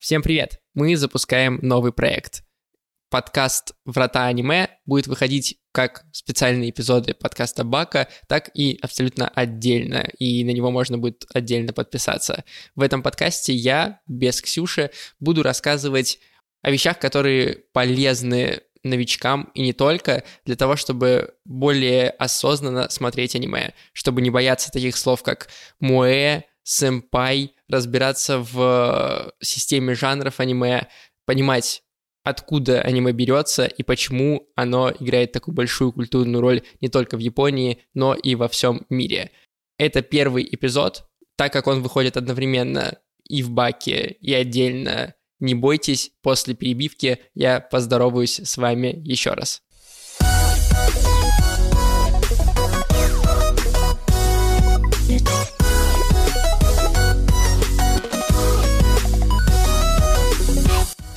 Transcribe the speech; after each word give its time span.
Всем 0.00 0.22
привет! 0.22 0.62
Мы 0.72 0.96
запускаем 0.96 1.58
новый 1.60 1.92
проект. 1.92 2.42
Подкаст 3.10 3.74
«Врата 3.84 4.24
аниме» 4.28 4.70
будет 4.86 5.06
выходить 5.08 5.58
как 5.72 6.06
специальные 6.10 6.70
эпизоды 6.70 7.12
подкаста 7.12 7.64
Бака, 7.64 8.08
так 8.26 8.50
и 8.54 8.78
абсолютно 8.80 9.28
отдельно, 9.28 10.08
и 10.18 10.42
на 10.44 10.52
него 10.52 10.70
можно 10.70 10.96
будет 10.96 11.26
отдельно 11.34 11.74
подписаться. 11.74 12.44
В 12.74 12.80
этом 12.80 13.02
подкасте 13.02 13.52
я, 13.52 14.00
без 14.06 14.40
Ксюши, 14.40 14.90
буду 15.18 15.42
рассказывать 15.42 16.18
о 16.62 16.70
вещах, 16.70 16.98
которые 16.98 17.64
полезны 17.74 18.62
новичкам 18.82 19.50
и 19.52 19.60
не 19.60 19.74
только, 19.74 20.24
для 20.46 20.56
того, 20.56 20.76
чтобы 20.76 21.34
более 21.44 22.08
осознанно 22.08 22.88
смотреть 22.88 23.36
аниме, 23.36 23.74
чтобы 23.92 24.22
не 24.22 24.30
бояться 24.30 24.72
таких 24.72 24.96
слов, 24.96 25.22
как 25.22 25.50
«муэ», 25.78 26.44
сэмпай, 26.62 27.54
разбираться 27.68 28.38
в 28.38 29.32
системе 29.40 29.94
жанров 29.94 30.40
аниме, 30.40 30.88
понимать, 31.26 31.82
откуда 32.24 32.82
аниме 32.82 33.12
берется 33.12 33.66
и 33.66 33.82
почему 33.82 34.48
оно 34.54 34.92
играет 34.98 35.32
такую 35.32 35.54
большую 35.54 35.92
культурную 35.92 36.40
роль 36.40 36.62
не 36.80 36.88
только 36.88 37.16
в 37.16 37.20
Японии, 37.20 37.78
но 37.94 38.14
и 38.14 38.34
во 38.34 38.48
всем 38.48 38.86
мире. 38.90 39.30
Это 39.78 40.02
первый 40.02 40.46
эпизод, 40.50 41.06
так 41.36 41.52
как 41.52 41.66
он 41.66 41.82
выходит 41.82 42.16
одновременно 42.16 42.98
и 43.24 43.42
в 43.42 43.50
баке, 43.50 44.16
и 44.20 44.34
отдельно. 44.34 45.14
Не 45.38 45.54
бойтесь, 45.54 46.10
после 46.22 46.54
перебивки 46.54 47.18
я 47.34 47.60
поздороваюсь 47.60 48.40
с 48.40 48.58
вами 48.58 49.00
еще 49.04 49.32
раз. 49.32 49.62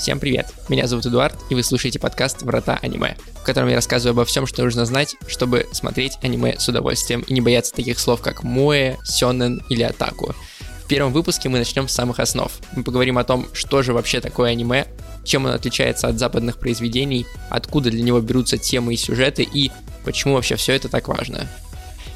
Всем 0.04 0.20
привет! 0.20 0.48
Меня 0.68 0.86
зовут 0.86 1.06
Эдуард, 1.06 1.34
и 1.50 1.56
вы 1.56 1.64
слушаете 1.64 1.98
подкаст 1.98 2.42
«Врата 2.42 2.78
аниме», 2.82 3.16
в 3.40 3.44
котором 3.44 3.70
я 3.70 3.76
рассказываю 3.76 4.12
обо 4.12 4.26
всем, 4.26 4.46
что 4.46 4.62
нужно 4.62 4.86
знать, 4.86 5.16
чтобы 5.28 5.66
смотреть 5.72 6.18
аниме 6.22 6.60
с 6.60 6.68
удовольствием 6.68 7.22
и 7.22 7.32
не 7.34 7.40
бояться 7.40 7.74
таких 7.74 7.98
слов, 8.00 8.22
как 8.22 8.44
«моэ», 8.44 8.98
«сёнэн» 9.06 9.64
или 9.70 9.82
«атаку». 9.82 10.36
В 10.84 10.88
первом 10.90 11.14
выпуске 11.14 11.48
мы 11.48 11.58
начнем 11.58 11.88
с 11.88 11.94
самых 11.94 12.20
основ. 12.20 12.52
Мы 12.76 12.84
поговорим 12.84 13.18
о 13.18 13.24
том, 13.24 13.48
что 13.54 13.82
же 13.82 13.94
вообще 13.94 14.20
такое 14.20 14.52
аниме, 14.52 14.88
чем 15.24 15.46
оно 15.46 15.56
отличается 15.56 16.10
от 16.10 16.20
западных 16.20 16.60
произведений, 16.60 17.26
откуда 17.50 17.90
для 17.90 18.04
него 18.04 18.20
берутся 18.20 18.58
темы 18.58 18.96
и 18.96 18.98
сюжеты 18.98 19.44
и 19.44 19.72
почему 20.04 20.34
вообще 20.34 20.58
все 20.58 20.74
это 20.74 20.90
так 20.90 21.08
важно. 21.08 21.48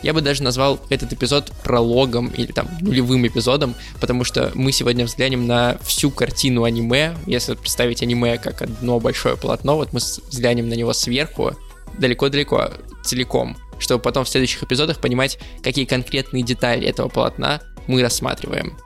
Я 0.03 0.13
бы 0.13 0.21
даже 0.21 0.43
назвал 0.43 0.79
этот 0.89 1.13
эпизод 1.13 1.51
прологом 1.63 2.27
или 2.27 2.51
там 2.51 2.67
нулевым 2.81 3.25
эпизодом, 3.25 3.75
потому 3.99 4.23
что 4.23 4.51
мы 4.53 4.71
сегодня 4.71 5.05
взглянем 5.05 5.47
на 5.47 5.77
всю 5.83 6.11
картину 6.11 6.63
аниме. 6.63 7.15
Если 7.25 7.55
представить 7.55 8.03
аниме 8.03 8.37
как 8.37 8.61
одно 8.61 8.99
большое 8.99 9.37
полотно, 9.37 9.75
вот 9.75 9.93
мы 9.93 9.99
взглянем 9.99 10.69
на 10.69 10.75
него 10.75 10.93
сверху, 10.93 11.53
далеко-далеко, 11.97 12.73
целиком, 13.03 13.57
чтобы 13.79 14.01
потом 14.01 14.23
в 14.23 14.29
следующих 14.29 14.63
эпизодах 14.63 14.99
понимать, 14.99 15.39
какие 15.63 15.85
конкретные 15.85 16.43
детали 16.43 16.87
этого 16.87 17.09
полотна 17.09 17.61
мы 17.87 18.01
рассматриваем. 18.01 18.77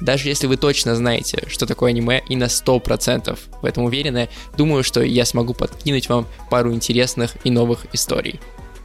Даже 0.00 0.28
если 0.28 0.46
вы 0.46 0.56
точно 0.56 0.96
знаете, 0.96 1.44
что 1.46 1.66
такое 1.66 1.90
аниме 1.90 2.22
и 2.28 2.34
на 2.34 2.44
100% 2.44 3.38
в 3.60 3.64
этом 3.64 3.84
уверены, 3.84 4.30
думаю, 4.56 4.82
что 4.82 5.02
я 5.02 5.26
смогу 5.26 5.52
подкинуть 5.52 6.08
вам 6.08 6.26
пару 6.48 6.72
интересных 6.72 7.36
и 7.44 7.50
новых 7.50 7.86
историй. 7.92 8.40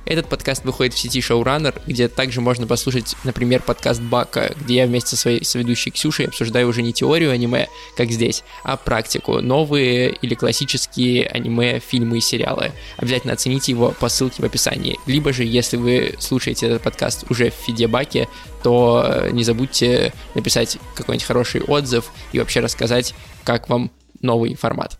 Этот 0.05 0.29
подкаст 0.29 0.63
выходит 0.63 0.93
в 0.93 0.99
сети 0.99 1.19
Showrunner, 1.19 1.81
где 1.87 2.07
также 2.07 2.39
можно 2.39 2.67
послушать, 2.67 3.15
например, 3.23 3.63
подкаст 3.63 3.99
Бака, 4.01 4.53
где 4.55 4.75
я 4.75 4.85
вместе 4.85 5.11
со 5.11 5.17
своей 5.17 5.43
соведущей 5.43 5.91
Ксюшей 5.91 6.27
обсуждаю 6.27 6.67
уже 6.67 6.83
не 6.83 6.93
теорию 6.93 7.31
аниме, 7.31 7.69
как 7.97 8.11
здесь, 8.11 8.43
а 8.63 8.77
практику, 8.77 9.41
новые 9.41 10.11
или 10.11 10.35
классические 10.35 11.25
аниме, 11.25 11.79
фильмы 11.79 12.19
и 12.19 12.21
сериалы. 12.21 12.71
Обязательно 12.97 13.33
оцените 13.33 13.71
его 13.71 13.95
по 13.99 14.07
ссылке 14.07 14.43
в 14.43 14.45
описании. 14.45 14.99
Либо 15.07 15.33
же, 15.33 15.43
если 15.43 15.77
вы 15.77 16.13
слушаете 16.19 16.67
этот 16.67 16.83
подкаст 16.83 17.25
уже 17.31 17.49
в 17.49 17.55
фиде 17.55 17.87
Баке, 17.87 18.29
то 18.61 19.27
не 19.31 19.43
забудьте 19.43 20.13
написать 20.35 20.77
какой-нибудь 20.93 21.25
хороший 21.25 21.61
отзыв 21.61 22.11
и 22.31 22.37
вообще 22.37 22.59
рассказать, 22.59 23.15
как 23.43 23.69
вам 23.69 23.91
новый 24.21 24.53
формат. 24.53 24.99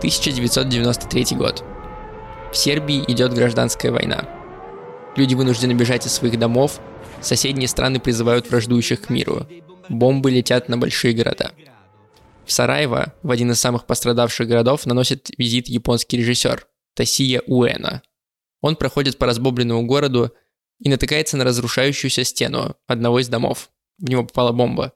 1993 0.00 1.36
год. 1.36 1.62
В 2.50 2.56
Сербии 2.56 3.04
идет 3.06 3.34
гражданская 3.34 3.92
война. 3.92 4.26
Люди 5.14 5.34
вынуждены 5.34 5.72
бежать 5.72 6.06
из 6.06 6.14
своих 6.14 6.38
домов, 6.38 6.80
соседние 7.20 7.68
страны 7.68 8.00
призывают 8.00 8.48
враждующих 8.48 9.02
к 9.02 9.10
миру. 9.10 9.46
Бомбы 9.90 10.30
летят 10.30 10.70
на 10.70 10.78
большие 10.78 11.12
города. 11.12 11.52
В 12.46 12.52
Сараево, 12.52 13.12
в 13.22 13.30
один 13.30 13.50
из 13.50 13.60
самых 13.60 13.84
пострадавших 13.84 14.48
городов, 14.48 14.86
наносит 14.86 15.28
визит 15.36 15.68
японский 15.68 16.16
режиссер 16.16 16.66
Тасия 16.94 17.42
Уэна. 17.46 18.02
Он 18.62 18.76
проходит 18.76 19.18
по 19.18 19.26
разбомбленному 19.26 19.84
городу 19.84 20.32
и 20.78 20.88
натыкается 20.88 21.36
на 21.36 21.44
разрушающуюся 21.44 22.24
стену 22.24 22.74
одного 22.86 23.20
из 23.20 23.28
домов. 23.28 23.68
В 23.98 24.08
него 24.08 24.24
попала 24.24 24.52
бомба. 24.52 24.94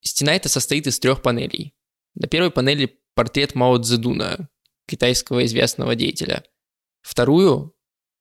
Стена 0.00 0.34
эта 0.34 0.48
состоит 0.48 0.86
из 0.86 0.98
трех 0.98 1.20
панелей. 1.20 1.74
На 2.14 2.26
первой 2.26 2.50
панели 2.50 2.98
портрет 3.16 3.54
Мао 3.54 3.78
Цзэдуна, 3.78 4.48
китайского 4.86 5.44
известного 5.46 5.96
деятеля. 5.96 6.44
Вторую 7.02 7.74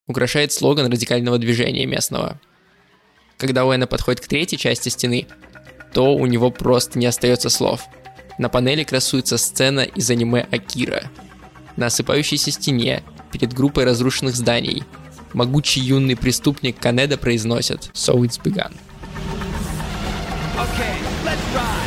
украшает 0.07 0.53
слоган 0.53 0.91
радикального 0.91 1.37
движения 1.37 1.85
местного. 1.85 2.39
Когда 3.37 3.65
Уэна 3.65 3.87
подходит 3.87 4.21
к 4.21 4.27
третьей 4.27 4.57
части 4.57 4.89
стены, 4.89 5.27
то 5.93 6.15
у 6.15 6.25
него 6.25 6.49
просто 6.49 6.97
не 6.97 7.05
остается 7.05 7.49
слов. 7.49 7.83
На 8.37 8.47
панели 8.47 8.83
красуется 8.83 9.37
сцена 9.37 9.81
из 9.81 10.09
аниме 10.09 10.47
Акира. 10.49 11.11
На 11.75 11.87
осыпающейся 11.87 12.51
стене, 12.51 13.03
перед 13.33 13.53
группой 13.53 13.83
разрушенных 13.83 14.35
зданий, 14.35 14.83
могучий 15.33 15.81
юный 15.81 16.15
преступник 16.15 16.79
Канеда 16.79 17.17
произносит 17.17 17.91
«So 17.93 18.15
it's 18.21 18.41
begun». 18.41 18.73
Okay, 20.57 20.95
let's 21.25 21.53
ride. 21.53 21.84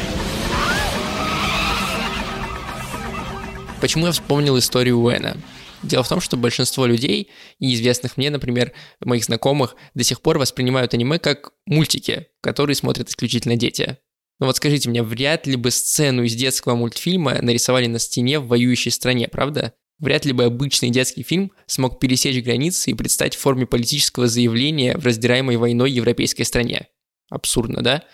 Почему 3.81 4.07
я 4.07 4.13
вспомнил 4.13 4.59
историю 4.59 4.99
Уэна? 4.99 5.37
Дело 5.85 6.03
в 6.03 6.09
том, 6.09 6.21
что 6.21 6.37
большинство 6.37 6.85
людей, 6.85 7.31
и 7.61 7.75
известных 7.75 8.17
мне, 8.17 8.29
например, 8.29 8.73
моих 9.01 9.25
знакомых, 9.25 9.77
до 9.95 10.03
сих 10.03 10.21
пор 10.21 10.39
воспринимают 10.39 10.95
аниме 10.95 11.21
как 11.21 11.53
мультики, 11.65 12.27
которые 12.41 12.75
смотрят 12.75 13.09
исключительно 13.09 13.55
дети. 13.55 13.99
Но 14.41 14.47
вот 14.47 14.57
скажите 14.57 14.89
мне, 14.89 15.05
вряд 15.05 15.47
ли 15.47 15.55
бы 15.55 15.71
сцену 15.71 16.25
из 16.25 16.35
детского 16.35 16.75
мультфильма 16.75 17.41
нарисовали 17.41 17.87
на 17.87 18.01
стене 18.01 18.41
в 18.41 18.49
воюющей 18.49 18.91
стране, 18.91 19.29
правда? 19.29 19.75
Вряд 20.01 20.25
ли 20.25 20.33
бы 20.33 20.45
обычный 20.45 20.91
детский 20.91 21.23
фильм 21.23 21.53
смог 21.67 22.01
пересечь 22.01 22.43
границы 22.43 22.91
и 22.91 22.95
предстать 22.95 23.37
в 23.37 23.41
форме 23.41 23.65
политического 23.67 24.27
заявления 24.27 24.97
в 24.97 25.05
раздираемой 25.05 25.57
войной 25.57 25.93
европейской 25.93 26.43
стране. 26.43 26.89
Абсурдно, 27.31 27.83
да? 27.83 28.05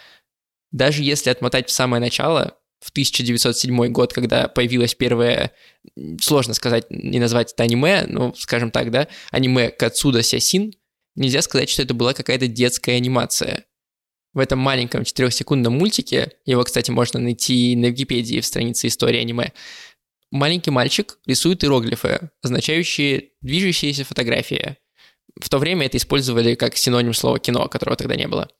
Даже 0.73 1.03
если 1.03 1.31
отмотать 1.31 1.69
в 1.69 1.73
самое 1.73 2.01
начало, 2.01 2.59
в 2.85 2.91
1907 2.91 3.87
год, 3.89 4.13
когда 4.13 4.47
появилось 4.47 4.95
первое, 4.95 5.53
сложно 6.21 6.53
сказать 6.53 6.85
и 6.91 7.19
назвать 7.19 7.55
это 7.55 7.63
аниме, 7.63 8.05
ну, 8.07 8.35
скажем 8.37 8.71
так, 8.71 8.91
да, 8.91 9.09
аниме 9.31 9.71
Кацуда 9.71 10.23
Сясин, 10.23 10.75
нельзя 11.15 11.41
сказать, 11.41 11.71
что 11.71 11.81
это 11.81 11.95
была 11.95 12.13
какая-то 12.13 12.47
детская 12.47 12.97
анимация. 12.97 13.65
В 14.35 14.39
этом 14.39 14.59
маленьком 14.59 15.01
4-секундном 15.01 15.71
мультике, 15.71 16.33
его, 16.45 16.63
кстати, 16.63 16.91
можно 16.91 17.19
найти 17.19 17.75
на 17.75 17.87
Википедии 17.87 18.41
в 18.41 18.47
странице 18.47 18.89
истории 18.89 19.21
аниме, 19.21 19.55
маленький 20.31 20.71
мальчик 20.71 21.19
рисует 21.25 21.65
иероглифы, 21.65 22.29
означающие 22.43 23.31
движущиеся 23.41 24.05
фотографии. 24.05 24.77
В 25.41 25.49
то 25.49 25.57
время 25.57 25.87
это 25.87 25.97
использовали 25.97 26.55
как 26.55 26.77
синоним 26.77 27.15
слова 27.15 27.39
кино, 27.39 27.67
которого 27.69 27.97
тогда 27.97 28.15
не 28.15 28.29
было. 28.29 28.51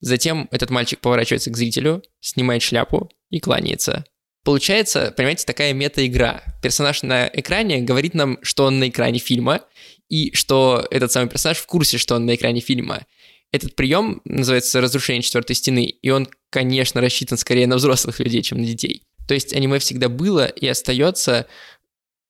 Затем 0.00 0.48
этот 0.50 0.70
мальчик 0.70 0.98
поворачивается 1.00 1.50
к 1.50 1.58
зрителю, 1.58 2.02
снимает 2.20 2.62
шляпу 2.62 3.10
и 3.30 3.40
кланяется. 3.40 4.04
Получается, 4.44 5.12
понимаете, 5.16 5.44
такая 5.44 5.72
мета-игра. 5.74 6.42
Персонаж 6.62 7.02
на 7.02 7.28
экране 7.28 7.80
говорит 7.80 8.14
нам, 8.14 8.38
что 8.42 8.64
он 8.64 8.78
на 8.78 8.88
экране 8.88 9.18
фильма, 9.18 9.62
и 10.08 10.34
что 10.34 10.86
этот 10.90 11.12
самый 11.12 11.28
персонаж 11.28 11.58
в 11.58 11.66
курсе, 11.66 11.98
что 11.98 12.16
он 12.16 12.26
на 12.26 12.34
экране 12.34 12.60
фильма. 12.60 13.06
Этот 13.52 13.74
прием 13.76 14.22
называется 14.24 14.80
разрушение 14.80 15.22
четвертой 15.22 15.56
стены, 15.56 15.84
и 15.86 16.10
он, 16.10 16.28
конечно, 16.50 17.00
рассчитан 17.00 17.36
скорее 17.36 17.66
на 17.66 17.76
взрослых 17.76 18.18
людей, 18.20 18.42
чем 18.42 18.58
на 18.58 18.66
детей. 18.66 19.02
То 19.26 19.34
есть 19.34 19.54
аниме 19.54 19.78
всегда 19.78 20.08
было 20.08 20.46
и 20.46 20.66
остается 20.66 21.46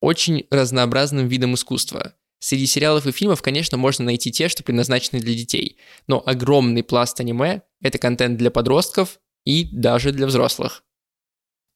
очень 0.01 0.47
разнообразным 0.51 1.29
видом 1.29 1.55
искусства. 1.55 2.15
Среди 2.41 2.67
сериалов 2.67 3.07
и 3.07 3.13
фильмов, 3.13 3.43
конечно, 3.43 3.77
можно 3.77 4.07
найти 4.07 4.33
те, 4.33 4.49
что 4.49 4.63
предназначены 4.63 5.21
для 5.21 5.35
детей, 5.35 5.77
но 6.07 6.23
огромный 6.25 6.83
пласт 6.83 7.21
аниме— 7.21 7.63
это 7.83 7.99
контент 7.99 8.39
для 8.39 8.51
подростков 8.51 9.21
и 9.45 9.65
даже 9.65 10.13
для 10.13 10.27
взрослых. 10.27 10.83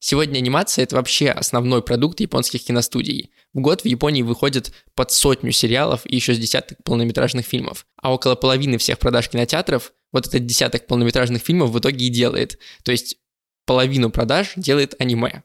Сегодня 0.07 0.37
анимация– 0.37 0.83
это 0.85 0.97
вообще 0.97 1.31
основной 1.31 1.81
продукт 1.81 2.21
японских 2.21 2.63
киностудий. 2.63 3.31
В 3.55 3.61
год 3.61 3.81
в 3.81 3.87
Японии 3.87 4.21
выходит 4.21 4.71
под 4.95 5.11
сотню 5.11 5.51
сериалов 5.51 6.03
и 6.05 6.15
еще 6.15 6.35
с 6.35 6.39
десяток 6.39 6.77
полнометражных 6.85 7.47
фильмов. 7.47 7.87
А 7.97 8.13
около 8.13 8.35
половины 8.35 8.77
всех 8.77 8.99
продаж 8.99 9.31
кинотеатров 9.31 9.95
вот 10.13 10.27
этот 10.27 10.45
десяток 10.45 10.87
полнометражных 10.87 11.41
фильмов 11.41 11.71
в 11.71 11.79
итоге 11.79 12.05
и 12.05 12.11
делает. 12.11 12.59
То 12.83 12.93
есть 12.93 13.17
половину 13.65 14.11
продаж 14.11 14.53
делает 14.57 14.95
аниме. 14.99 15.43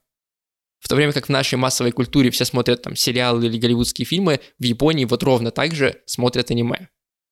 В 0.79 0.89
то 0.89 0.95
время 0.97 1.13
как 1.13 1.27
в 1.27 1.29
нашей 1.29 1.55
массовой 1.55 1.93
культуре 1.93 2.29
все 2.29 2.43
смотрят 2.43 2.81
там 2.81 2.97
сериалы 2.97 3.45
или 3.45 3.57
голливудские 3.57 4.05
фильмы, 4.05 4.41
в 4.59 4.63
Японии 4.65 5.05
вот 5.05 5.23
ровно 5.23 5.51
так 5.51 5.73
же 5.73 6.01
смотрят 6.05 6.51
аниме. 6.51 6.89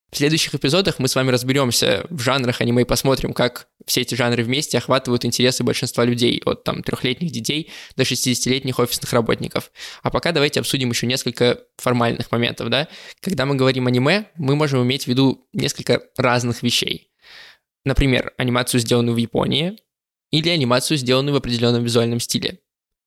В 0.10 0.16
следующих 0.16 0.56
эпизодах 0.56 1.00
мы 1.00 1.10
с 1.10 1.16
вами 1.16 1.32
разберемся 1.32 2.06
в 2.10 2.22
жанрах 2.22 2.62
аниме 2.62 2.84
и 2.84 2.86
посмотрим, 2.86 3.34
как 3.34 3.68
все 3.86 4.02
эти 4.02 4.16
жанры 4.16 4.42
вместе 4.42 4.78
охватывают 4.78 5.26
интересы 5.26 5.64
большинства 5.64 6.06
людей, 6.06 6.42
от 6.46 6.64
там 6.64 6.82
трехлетних 6.82 7.30
детей 7.30 7.72
до 7.98 8.04
60-летних 8.04 8.80
офисных 8.80 9.12
работников. 9.12 9.70
А 10.04 10.10
пока 10.10 10.32
давайте 10.32 10.62
обсудим 10.62 10.90
еще 10.92 11.08
несколько 11.08 11.60
формальных 11.76 12.32
моментов, 12.32 12.70
да. 12.70 12.88
Когда 13.20 13.46
мы 13.46 13.56
говорим 13.56 13.88
аниме, 13.88 14.28
мы 14.36 14.56
можем 14.56 14.82
иметь 14.84 15.04
в 15.04 15.08
виду 15.08 15.46
несколько 15.52 16.02
разных 16.16 16.64
вещей. 16.64 17.12
Например, 17.84 18.34
анимацию, 18.38 18.80
сделанную 18.80 19.16
в 19.16 19.18
Японии, 19.18 19.78
или 20.32 20.50
анимацию, 20.50 20.98
сделанную 20.98 21.34
в 21.34 21.38
определенном 21.38 21.84
визуальном 21.84 22.22
стиле. 22.22 22.60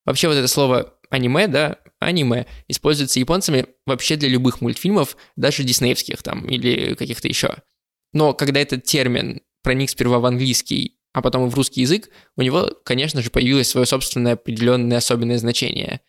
Вообще 0.04 0.28
вот 0.28 0.34
это 0.34 0.48
слово 0.48 0.94
аниме, 1.10 1.46
да, 1.48 1.78
аниме 1.98 2.46
используется 2.68 3.20
японцами 3.20 3.66
вообще 3.86 4.16
для 4.16 4.28
любых 4.28 4.60
мультфильмов, 4.60 5.16
даже 5.36 5.64
диснеевских 5.64 6.22
там 6.22 6.48
или 6.48 6.94
каких-то 6.94 7.28
еще. 7.28 7.56
Но 8.12 8.32
когда 8.32 8.60
этот 8.60 8.84
термин 8.84 9.42
проник 9.62 9.90
сперва 9.90 10.18
в 10.18 10.26
английский, 10.26 10.96
а 11.12 11.22
потом 11.22 11.46
и 11.46 11.50
в 11.50 11.54
русский 11.54 11.82
язык, 11.82 12.08
у 12.36 12.42
него, 12.42 12.70
конечно 12.84 13.20
же, 13.20 13.30
появилось 13.30 13.68
свое 13.68 13.86
собственное 13.86 14.34
определенное 14.34 14.98
особенное 14.98 15.38
значение. 15.38 16.00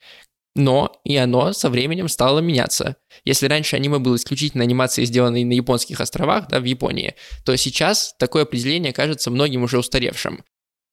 Но 0.55 0.91
и 1.05 1.15
оно 1.15 1.53
со 1.53 1.69
временем 1.69 2.09
стало 2.09 2.39
меняться. 2.39 2.97
Если 3.23 3.47
раньше 3.47 3.77
аниме 3.77 3.99
было 3.99 4.17
исключительно 4.17 4.63
анимацией, 4.63 5.05
сделанной 5.05 5.45
на 5.45 5.53
японских 5.53 6.01
островах, 6.01 6.49
да, 6.49 6.59
в 6.59 6.65
Японии, 6.65 7.15
то 7.45 7.55
сейчас 7.55 8.13
такое 8.19 8.43
определение 8.43 8.91
кажется 8.91 9.31
многим 9.31 9.63
уже 9.63 9.79
устаревшим. 9.79 10.43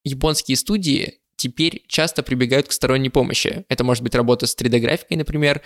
Японские 0.04 0.56
студии 0.56 1.18
теперь 1.38 1.82
часто 1.86 2.22
прибегают 2.22 2.68
к 2.68 2.72
сторонней 2.72 3.08
помощи. 3.08 3.64
Это 3.68 3.84
может 3.84 4.02
быть 4.02 4.14
работа 4.14 4.46
с 4.46 4.54
3D-графикой, 4.54 5.16
например, 5.16 5.62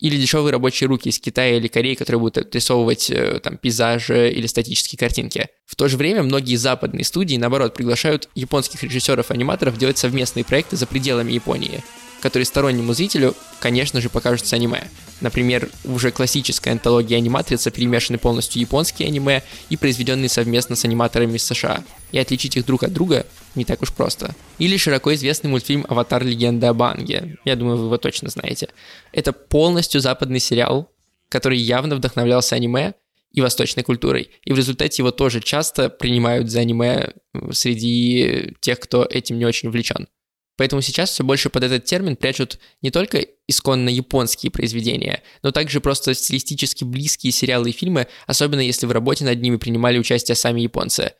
или 0.00 0.16
дешевые 0.16 0.52
рабочие 0.52 0.88
руки 0.88 1.10
из 1.10 1.20
Китая 1.20 1.58
или 1.58 1.68
Кореи, 1.68 1.94
которые 1.94 2.20
будут 2.20 2.38
отрисовывать 2.38 3.10
э, 3.10 3.38
там 3.40 3.58
пейзажи 3.58 4.30
или 4.32 4.46
статические 4.46 4.98
картинки. 4.98 5.48
В 5.66 5.76
то 5.76 5.88
же 5.88 5.98
время 5.98 6.22
многие 6.22 6.56
западные 6.56 7.04
студии, 7.04 7.36
наоборот, 7.36 7.74
приглашают 7.74 8.30
японских 8.34 8.82
режиссеров-аниматоров 8.82 9.76
делать 9.76 9.98
совместные 9.98 10.44
проекты 10.44 10.76
за 10.76 10.86
пределами 10.86 11.32
Японии 11.32 11.82
которые 12.20 12.46
стороннему 12.46 12.92
зрителю, 12.92 13.34
конечно 13.58 14.00
же, 14.00 14.08
покажутся 14.08 14.56
аниме. 14.56 14.84
Например, 15.20 15.68
уже 15.84 16.10
классическая 16.10 16.72
антология 16.72 17.16
аниматрица 17.16 17.70
перемешаны 17.70 18.18
полностью 18.18 18.60
японские 18.60 19.08
аниме 19.08 19.42
и 19.68 19.76
произведенные 19.76 20.28
совместно 20.28 20.76
с 20.76 20.84
аниматорами 20.84 21.36
из 21.36 21.44
США. 21.44 21.82
И 22.12 22.18
отличить 22.18 22.56
их 22.56 22.64
друг 22.64 22.84
от 22.84 22.92
друга 22.92 23.26
не 23.54 23.64
так 23.64 23.82
уж 23.82 23.92
просто. 23.92 24.34
Или 24.58 24.76
широко 24.76 25.12
известный 25.14 25.48
мультфильм 25.48 25.84
«Аватар. 25.88 26.24
Легенда 26.24 26.70
об 26.70 26.82
Анге». 26.82 27.38
Я 27.44 27.56
думаю, 27.56 27.76
вы 27.78 27.86
его 27.86 27.98
точно 27.98 28.28
знаете. 28.28 28.68
Это 29.12 29.32
полностью 29.32 30.00
западный 30.00 30.40
сериал, 30.40 30.90
который 31.28 31.58
явно 31.58 31.96
вдохновлялся 31.96 32.56
аниме 32.56 32.94
и 33.32 33.40
восточной 33.40 33.82
культурой. 33.82 34.30
И 34.44 34.52
в 34.52 34.56
результате 34.56 35.02
его 35.02 35.10
тоже 35.10 35.40
часто 35.40 35.88
принимают 35.88 36.50
за 36.50 36.60
аниме 36.60 37.14
среди 37.52 38.54
тех, 38.60 38.80
кто 38.80 39.04
этим 39.04 39.38
не 39.38 39.46
очень 39.46 39.68
увлечен. 39.68 40.08
Поэтому 40.56 40.82
сейчас 40.82 41.10
все 41.10 41.24
больше 41.24 41.48
под 41.48 41.64
этот 41.64 41.84
термин 41.84 42.16
прячут 42.16 42.58
не 42.82 42.90
только 42.90 43.24
исконно 43.48 43.88
японские 43.88 44.52
произведения, 44.52 45.22
но 45.42 45.52
также 45.52 45.80
просто 45.80 46.12
стилистически 46.12 46.84
близкие 46.84 47.32
сериалы 47.32 47.70
и 47.70 47.72
фильмы, 47.72 48.08
особенно 48.26 48.60
если 48.60 48.84
в 48.84 48.92
работе 48.92 49.24
над 49.24 49.40
ними 49.40 49.56
принимали 49.56 49.98
участие 49.98 50.34
сами 50.34 50.60
японцы. 50.60 51.14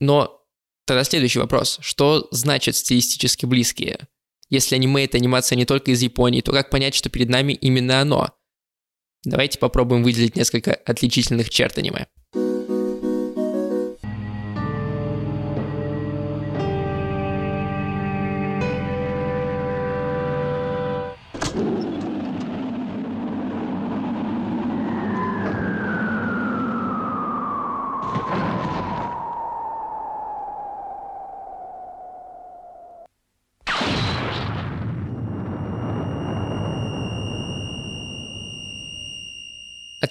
Но 0.00 0.42
тогда 0.86 1.04
следующий 1.04 1.38
вопрос. 1.38 1.78
Что 1.80 2.28
значит 2.30 2.76
стилистически 2.76 3.44
близкие? 3.46 4.08
Если 4.48 4.76
аниме— 4.76 5.04
это 5.06 5.18
анимация 5.18 5.56
не 5.56 5.66
только 5.66 5.90
из 5.90 6.02
Японии, 6.02 6.40
то 6.40 6.52
как 6.52 6.70
понять, 6.70 6.94
что 6.94 7.10
перед 7.10 7.28
нами 7.28 7.52
именно 7.52 8.00
оно? 8.00 8.30
Давайте 9.24 9.58
попробуем 9.58 10.04
выделить 10.04 10.36
несколько 10.36 10.72
отличительных 10.72 11.50
черт 11.50 11.76
аниме. 11.78 12.06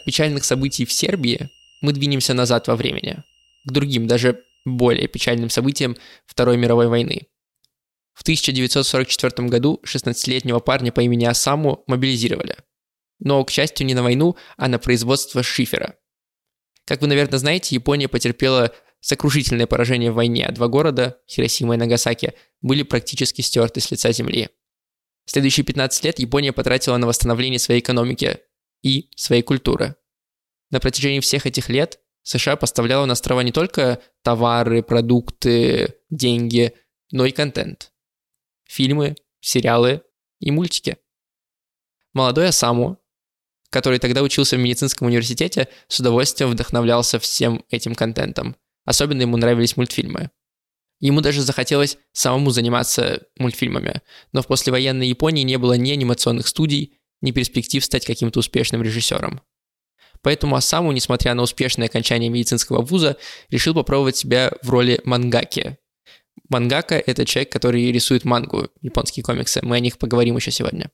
Печальных 0.05 0.45
событий 0.45 0.85
в 0.85 0.93
Сербии 0.93 1.49
мы 1.81 1.93
двинемся 1.93 2.33
назад 2.33 2.67
во 2.67 2.75
времени, 2.75 3.23
к 3.65 3.71
другим, 3.71 4.07
даже 4.07 4.43
более 4.65 5.07
печальным 5.07 5.49
событиям 5.49 5.97
Второй 6.25 6.57
мировой 6.57 6.87
войны. 6.87 7.27
В 8.13 8.21
1944 8.21 9.47
году 9.49 9.81
16-летнего 9.85 10.59
парня 10.59 10.91
по 10.91 11.01
имени 11.01 11.25
Асаму 11.25 11.83
мобилизировали. 11.87 12.55
Но, 13.19 13.43
к 13.43 13.51
счастью, 13.51 13.85
не 13.85 13.93
на 13.93 14.03
войну, 14.03 14.35
а 14.57 14.67
на 14.67 14.79
производство 14.79 15.43
шифера. 15.43 15.95
Как 16.85 17.01
вы, 17.01 17.07
наверное, 17.07 17.39
знаете, 17.39 17.75
Япония 17.75 18.07
потерпела 18.07 18.73
сокрушительное 19.01 19.67
поражение 19.67 20.11
в 20.11 20.15
войне, 20.15 20.45
а 20.47 20.51
два 20.51 20.67
города, 20.67 21.19
Хиросима 21.29 21.75
и 21.75 21.77
Нагасаки, 21.77 22.33
были 22.61 22.83
практически 22.83 23.41
стерты 23.41 23.81
с 23.81 23.91
лица 23.91 24.11
земли. 24.11 24.49
Следующие 25.25 25.65
15 25.65 26.03
лет 26.05 26.19
Япония 26.19 26.53
потратила 26.53 26.97
на 26.97 27.07
восстановление 27.07 27.59
своей 27.59 27.81
экономики, 27.81 28.39
и 28.85 29.09
своей 29.15 29.41
культуры. 29.41 29.95
На 30.69 30.79
протяжении 30.79 31.19
всех 31.19 31.47
этих 31.47 31.69
лет 31.69 31.99
США 32.21 32.55
поставляла 32.55 33.05
на 33.05 33.13
острова 33.13 33.41
не 33.41 33.51
только 33.51 33.99
товары, 34.21 34.83
продукты, 34.83 35.95
деньги, 36.11 36.73
но 37.11 37.25
и 37.25 37.31
контент. 37.31 37.91
Фильмы, 38.63 39.15
сериалы 39.39 40.03
и 40.39 40.51
мультики. 40.51 40.97
Молодой 42.13 42.49
Асаму, 42.49 42.99
который 43.71 43.97
тогда 43.97 44.21
учился 44.21 44.55
в 44.55 44.59
медицинском 44.59 45.07
университете, 45.07 45.67
с 45.87 45.99
удовольствием 45.99 46.51
вдохновлялся 46.51 47.17
всем 47.17 47.65
этим 47.71 47.95
контентом. 47.95 48.55
Особенно 48.85 49.21
ему 49.21 49.35
нравились 49.37 49.77
мультфильмы. 49.77 50.29
Ему 50.99 51.21
даже 51.21 51.41
захотелось 51.41 51.97
самому 52.11 52.51
заниматься 52.51 53.25
мультфильмами, 53.37 54.03
но 54.31 54.43
в 54.43 54.47
послевоенной 54.47 55.07
Японии 55.07 55.41
не 55.41 55.57
было 55.57 55.73
ни 55.73 55.91
анимационных 55.91 56.47
студий, 56.47 56.99
ни 57.21 57.31
перспектив 57.31 57.83
стать 57.83 58.05
каким-то 58.05 58.39
успешным 58.39 58.81
режиссером. 58.81 59.41
Поэтому 60.21 60.55
Асаму, 60.55 60.91
несмотря 60.91 61.33
на 61.35 61.43
успешное 61.43 61.87
окончание 61.87 62.29
медицинского 62.29 62.81
вуза, 62.81 63.17
решил 63.49 63.73
попробовать 63.73 64.17
себя 64.17 64.51
в 64.61 64.69
роли 64.69 64.99
мангаки. 65.03 65.77
Мангака– 66.49 66.95
это 67.05 67.25
человек, 67.25 67.51
который 67.51 67.91
рисует 67.91 68.25
мангу, 68.25 68.69
японские 68.81 69.23
комиксы. 69.23 69.59
Мы 69.63 69.75
о 69.75 69.79
них 69.79 69.97
поговорим 69.97 70.35
еще 70.35 70.51
сегодня. 70.51 70.91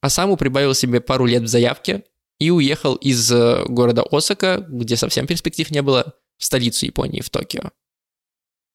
Асаму 0.00 0.36
прибавил 0.36 0.74
себе 0.74 1.00
пару 1.00 1.26
лет 1.26 1.42
в 1.42 1.46
заявке 1.46 2.04
и 2.38 2.50
уехал 2.50 2.96
из 2.96 3.30
э, 3.30 3.64
города 3.68 4.02
Осака, 4.10 4.66
где 4.68 4.96
совсем 4.96 5.26
перспектив 5.26 5.70
не 5.70 5.80
было, 5.80 6.14
в 6.38 6.44
столицу 6.44 6.86
Японии, 6.86 7.20
в 7.20 7.30
Токио. 7.30 7.70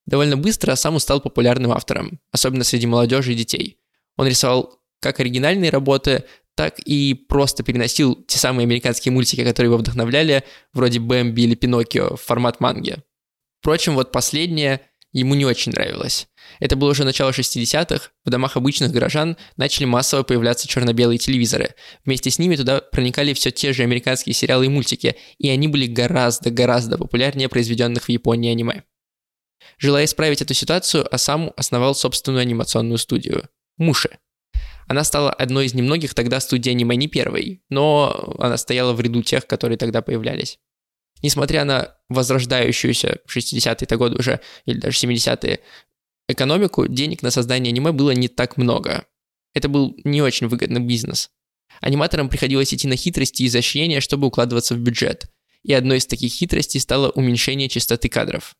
Довольно 0.06 0.38
быстро 0.38 0.72
Асаму 0.72 1.00
стал 1.00 1.20
популярным 1.20 1.70
автором, 1.72 2.18
особенно 2.32 2.64
среди 2.64 2.86
молодежи 2.86 3.32
и 3.32 3.36
детей. 3.36 3.78
Он 4.16 4.26
рисовал 4.26 4.80
как 5.00 5.20
оригинальные 5.20 5.70
работы, 5.70 6.24
так 6.58 6.80
и 6.80 7.14
просто 7.14 7.62
переносил 7.62 8.16
те 8.26 8.36
самые 8.36 8.64
американские 8.64 9.12
мультики, 9.12 9.44
которые 9.44 9.68
его 9.68 9.78
вдохновляли, 9.78 10.42
вроде 10.72 10.98
Бэмби 10.98 11.42
или 11.42 11.54
Пиноккио, 11.54 12.16
в 12.16 12.20
формат 12.20 12.58
манги. 12.58 12.96
Впрочем, 13.60 13.94
вот 13.94 14.10
последнее 14.10 14.80
ему 15.12 15.36
не 15.36 15.44
очень 15.44 15.70
нравилось. 15.70 16.26
Это 16.58 16.74
было 16.74 16.90
уже 16.90 17.04
начало 17.04 17.30
60-х, 17.30 18.10
в 18.24 18.30
домах 18.30 18.56
обычных 18.56 18.90
горожан 18.90 19.36
начали 19.56 19.84
массово 19.84 20.24
появляться 20.24 20.66
черно-белые 20.66 21.18
телевизоры. 21.18 21.76
Вместе 22.04 22.28
с 22.28 22.40
ними 22.40 22.56
туда 22.56 22.80
проникали 22.80 23.34
все 23.34 23.52
те 23.52 23.72
же 23.72 23.84
американские 23.84 24.34
сериалы 24.34 24.66
и 24.66 24.68
мультики, 24.68 25.14
и 25.38 25.48
они 25.50 25.68
были 25.68 25.86
гораздо-гораздо 25.86 26.98
популярнее 26.98 27.48
произведенных 27.48 28.06
в 28.06 28.08
Японии 28.08 28.50
аниме. 28.50 28.82
Желая 29.78 30.06
исправить 30.06 30.42
эту 30.42 30.54
ситуацию, 30.54 31.06
Асаму 31.14 31.54
основал 31.56 31.94
собственную 31.94 32.42
анимационную 32.42 32.98
студию– 32.98 33.48
Муши– 33.76 34.18
она 34.88 35.04
стала 35.04 35.30
одной 35.30 35.66
из 35.66 35.74
немногих 35.74 36.14
тогда 36.14 36.40
студий 36.40 36.72
аниме, 36.72 36.96
не 36.96 37.08
первой, 37.08 37.62
но 37.68 38.34
она 38.38 38.56
стояла 38.56 38.94
в 38.94 39.00
ряду 39.00 39.22
тех, 39.22 39.46
которые 39.46 39.76
тогда 39.76 40.00
появлялись. 40.00 40.58
Несмотря 41.22 41.64
на 41.64 41.94
возрождающуюся 42.08 43.18
в 43.26 43.36
60-е 43.36 43.98
годы 43.98 44.16
уже, 44.18 44.40
или 44.64 44.78
даже 44.78 44.98
70-е, 45.06 45.60
экономику, 46.28 46.88
денег 46.88 47.22
на 47.22 47.30
создание 47.30 47.70
аниме 47.70 47.92
было 47.92 48.12
не 48.12 48.28
так 48.28 48.56
много. 48.56 49.06
Это 49.54 49.68
был 49.68 49.94
не 50.04 50.22
очень 50.22 50.48
выгодный 50.48 50.80
бизнес. 50.80 51.30
Аниматорам 51.80 52.28
приходилось 52.28 52.72
идти 52.72 52.88
на 52.88 52.96
хитрости 52.96 53.42
и 53.42 53.46
изощрения, 53.46 54.00
чтобы 54.00 54.26
укладываться 54.26 54.74
в 54.74 54.78
бюджет. 54.78 55.30
И 55.62 55.72
одной 55.72 55.98
из 55.98 56.06
таких 56.06 56.32
хитростей 56.32 56.80
стало 56.80 57.10
уменьшение 57.10 57.68
частоты 57.68 58.08
кадров. 58.08 58.54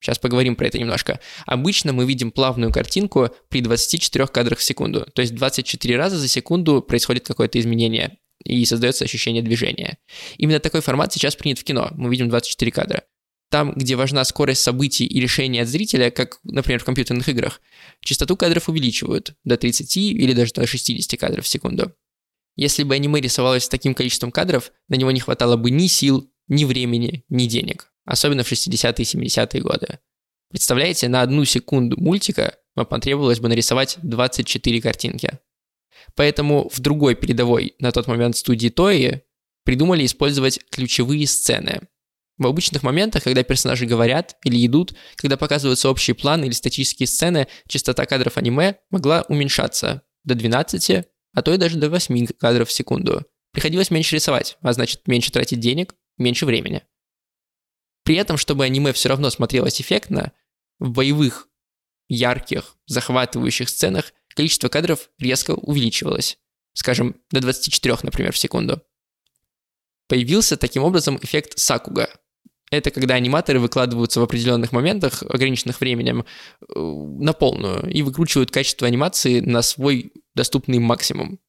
Сейчас 0.00 0.18
поговорим 0.18 0.56
про 0.56 0.66
это 0.66 0.78
немножко. 0.78 1.20
Обычно 1.46 1.92
мы 1.92 2.06
видим 2.06 2.30
плавную 2.30 2.72
картинку 2.72 3.28
при 3.48 3.60
24 3.60 4.26
кадрах 4.28 4.58
в 4.58 4.62
секунду. 4.62 5.06
То 5.14 5.20
есть 5.20 5.34
24 5.34 5.96
раза 5.96 6.18
за 6.18 6.26
секунду 6.26 6.80
происходит 6.80 7.26
какое-то 7.26 7.60
изменение 7.60 8.18
и 8.44 8.64
создается 8.64 9.04
ощущение 9.04 9.42
движения. 9.42 9.98
Именно 10.38 10.60
такой 10.60 10.80
формат 10.80 11.12
сейчас 11.12 11.36
принят 11.36 11.58
в 11.58 11.64
кино. 11.64 11.90
Мы 11.92 12.10
видим 12.10 12.30
24 12.30 12.72
кадра. 12.72 13.04
Там, 13.50 13.74
где 13.74 13.96
важна 13.96 14.24
скорость 14.24 14.62
событий 14.62 15.04
и 15.04 15.20
решения 15.20 15.62
от 15.62 15.68
зрителя, 15.68 16.10
как, 16.10 16.38
например, 16.44 16.80
в 16.80 16.84
компьютерных 16.84 17.28
играх, 17.28 17.60
частоту 18.00 18.36
кадров 18.36 18.68
увеличивают 18.68 19.34
до 19.44 19.56
30 19.56 19.96
или 19.96 20.32
даже 20.32 20.52
до 20.52 20.66
60 20.66 21.18
кадров 21.18 21.44
в 21.44 21.48
секунду. 21.48 21.92
Если 22.56 22.84
бы 22.84 22.94
аниме 22.94 23.20
рисовалось 23.20 23.64
с 23.64 23.68
таким 23.68 23.94
количеством 23.94 24.30
кадров, 24.30 24.72
на 24.88 24.94
него 24.94 25.10
не 25.10 25.20
хватало 25.20 25.56
бы 25.56 25.70
ни 25.70 25.88
сил, 25.88 26.30
ни 26.46 26.64
времени, 26.64 27.24
ни 27.28 27.46
денег. 27.46 27.89
Особенно 28.10 28.42
в 28.42 28.50
60-е 28.50 28.92
и 28.98 29.26
70-е 29.28 29.62
годы. 29.62 30.00
Представляете, 30.50 31.08
на 31.08 31.22
одну 31.22 31.44
секунду 31.44 31.96
мультика 31.96 32.56
вам 32.74 32.86
потребовалось 32.86 33.38
бы 33.38 33.48
нарисовать 33.48 33.98
24 34.02 34.80
картинки. 34.80 35.38
Поэтому 36.16 36.68
в 36.70 36.80
другой 36.80 37.14
передовой 37.14 37.76
на 37.78 37.92
тот 37.92 38.08
момент 38.08 38.36
студии 38.36 38.68
Тои 38.68 39.22
придумали 39.64 40.04
использовать 40.04 40.58
ключевые 40.72 41.28
сцены. 41.28 41.82
В 42.36 42.48
обычных 42.48 42.82
моментах, 42.82 43.22
когда 43.22 43.44
персонажи 43.44 43.86
говорят 43.86 44.36
или 44.44 44.66
идут, 44.66 44.92
когда 45.14 45.36
показываются 45.36 45.88
общие 45.88 46.16
планы 46.16 46.46
или 46.46 46.52
статические 46.52 47.06
сцены, 47.06 47.46
частота 47.68 48.06
кадров 48.06 48.38
аниме 48.38 48.74
могла 48.90 49.22
уменьшаться 49.28 50.02
до 50.24 50.34
12, 50.34 51.06
а 51.32 51.42
то 51.42 51.54
и 51.54 51.58
даже 51.58 51.78
до 51.78 51.88
8 51.88 52.26
кадров 52.26 52.70
в 52.70 52.72
секунду. 52.72 53.24
Приходилось 53.52 53.92
меньше 53.92 54.16
рисовать, 54.16 54.58
а 54.62 54.72
значит 54.72 55.06
меньше 55.06 55.30
тратить 55.30 55.60
денег, 55.60 55.94
меньше 56.18 56.44
времени. 56.44 56.82
При 58.04 58.16
этом, 58.16 58.36
чтобы 58.36 58.64
аниме 58.64 58.92
все 58.92 59.08
равно 59.08 59.30
смотрелось 59.30 59.80
эффектно, 59.80 60.32
в 60.78 60.90
боевых, 60.90 61.48
ярких, 62.08 62.76
захватывающих 62.86 63.68
сценах 63.68 64.12
количество 64.34 64.68
кадров 64.68 65.10
резко 65.18 65.52
увеличивалось. 65.52 66.38
Скажем, 66.72 67.16
до 67.30 67.40
24, 67.40 67.98
например, 68.02 68.32
в 68.32 68.38
секунду. 68.38 68.82
Появился 70.08 70.56
таким 70.56 70.82
образом 70.82 71.18
эффект 71.22 71.58
Сакуга. 71.58 72.10
Это 72.70 72.90
когда 72.90 73.14
аниматоры 73.14 73.58
выкладываются 73.58 74.20
в 74.20 74.22
определенных 74.22 74.72
моментах, 74.72 75.22
ограниченных 75.22 75.80
временем, 75.80 76.24
э, 76.60 76.78
на 76.78 77.32
полную 77.32 77.90
и 77.90 78.02
выкручивают 78.02 78.52
качество 78.52 78.86
анимации 78.86 79.40
на 79.40 79.62
свой 79.62 80.12
доступный 80.34 80.78
максимум. 80.78 81.40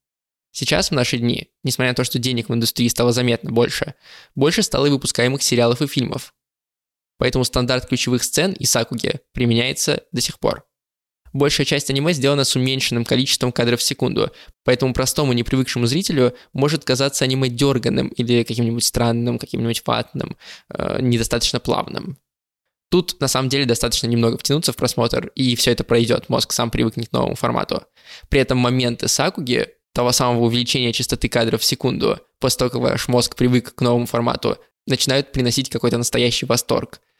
Сейчас, 0.50 0.90
в 0.90 0.94
наши 0.94 1.18
дни, 1.18 1.48
несмотря 1.62 1.92
на 1.92 1.94
то, 1.94 2.04
что 2.04 2.18
денег 2.18 2.48
в 2.48 2.54
индустрии 2.54 2.88
стало 2.88 3.12
заметно 3.12 3.52
больше, 3.52 3.94
больше 4.34 4.62
стало 4.62 4.86
и 4.86 4.90
выпускаемых 4.90 5.42
сериалов 5.42 5.80
и 5.80 5.86
фильмов. 5.86 6.34
Поэтому 7.22 7.44
стандарт 7.44 7.86
ключевых 7.86 8.24
сцен 8.24 8.50
и 8.50 8.64
сакуги 8.64 9.20
применяется 9.32 10.02
до 10.10 10.20
сих 10.20 10.40
пор. 10.40 10.64
Большая 11.32 11.64
часть 11.64 11.88
аниме 11.88 12.14
сделана 12.14 12.42
с 12.42 12.56
уменьшенным 12.56 13.04
количеством 13.04 13.52
кадров 13.52 13.78
в 13.78 13.84
секунду, 13.84 14.32
поэтому 14.64 14.92
простому 14.92 15.32
непривыкшему 15.32 15.86
зрителю 15.86 16.34
может 16.52 16.84
казаться 16.84 17.24
аниме 17.24 17.48
дерганым 17.48 18.08
или 18.08 18.42
каким-нибудь 18.42 18.82
странным, 18.82 19.38
каким-нибудь 19.38 19.84
ватным, 19.86 20.36
э, 20.70 21.00
недостаточно 21.00 21.60
плавным. 21.60 22.18
Тут 22.90 23.20
на 23.20 23.28
самом 23.28 23.50
деле 23.50 23.66
достаточно 23.66 24.08
немного 24.08 24.36
втянуться 24.36 24.72
в 24.72 24.76
просмотр, 24.76 25.28
и 25.36 25.54
все 25.54 25.70
это 25.70 25.84
пройдет, 25.84 26.28
мозг 26.28 26.50
сам 26.52 26.72
привыкнет 26.72 27.10
к 27.10 27.12
новому 27.12 27.36
формату. 27.36 27.84
При 28.30 28.40
этом 28.40 28.58
моменты 28.58 29.06
сакуги, 29.06 29.68
того 29.94 30.10
самого 30.10 30.42
увеличения 30.42 30.92
частоты 30.92 31.28
кадров 31.28 31.60
в 31.60 31.64
секунду, 31.64 32.18
после 32.40 32.58
того, 32.58 32.70
как 32.70 32.80
ваш 32.80 33.06
мозг 33.06 33.36
привык 33.36 33.76
к 33.76 33.80
новому 33.80 34.06
формату, 34.06 34.58
начинают 34.88 35.30
приносить 35.30 35.70
какой-то 35.70 35.98
настоящий 35.98 36.46
восторг– 36.46 37.00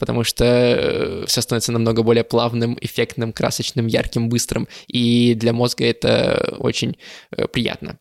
потому 0.00 0.24
что 0.24 0.44
э, 0.44 1.24
все 1.26 1.42
становится 1.42 1.70
намного 1.70 2.02
более 2.02 2.24
плавным, 2.24 2.76
эффектным, 2.80 3.32
красочным, 3.32 3.86
ярким, 3.86 4.28
быстрым, 4.28 4.66
и 4.88 5.34
для 5.34 5.52
мозга 5.52 5.84
это 5.84 6.56
очень 6.58 6.96
э, 7.30 7.46
приятно. 7.46 7.98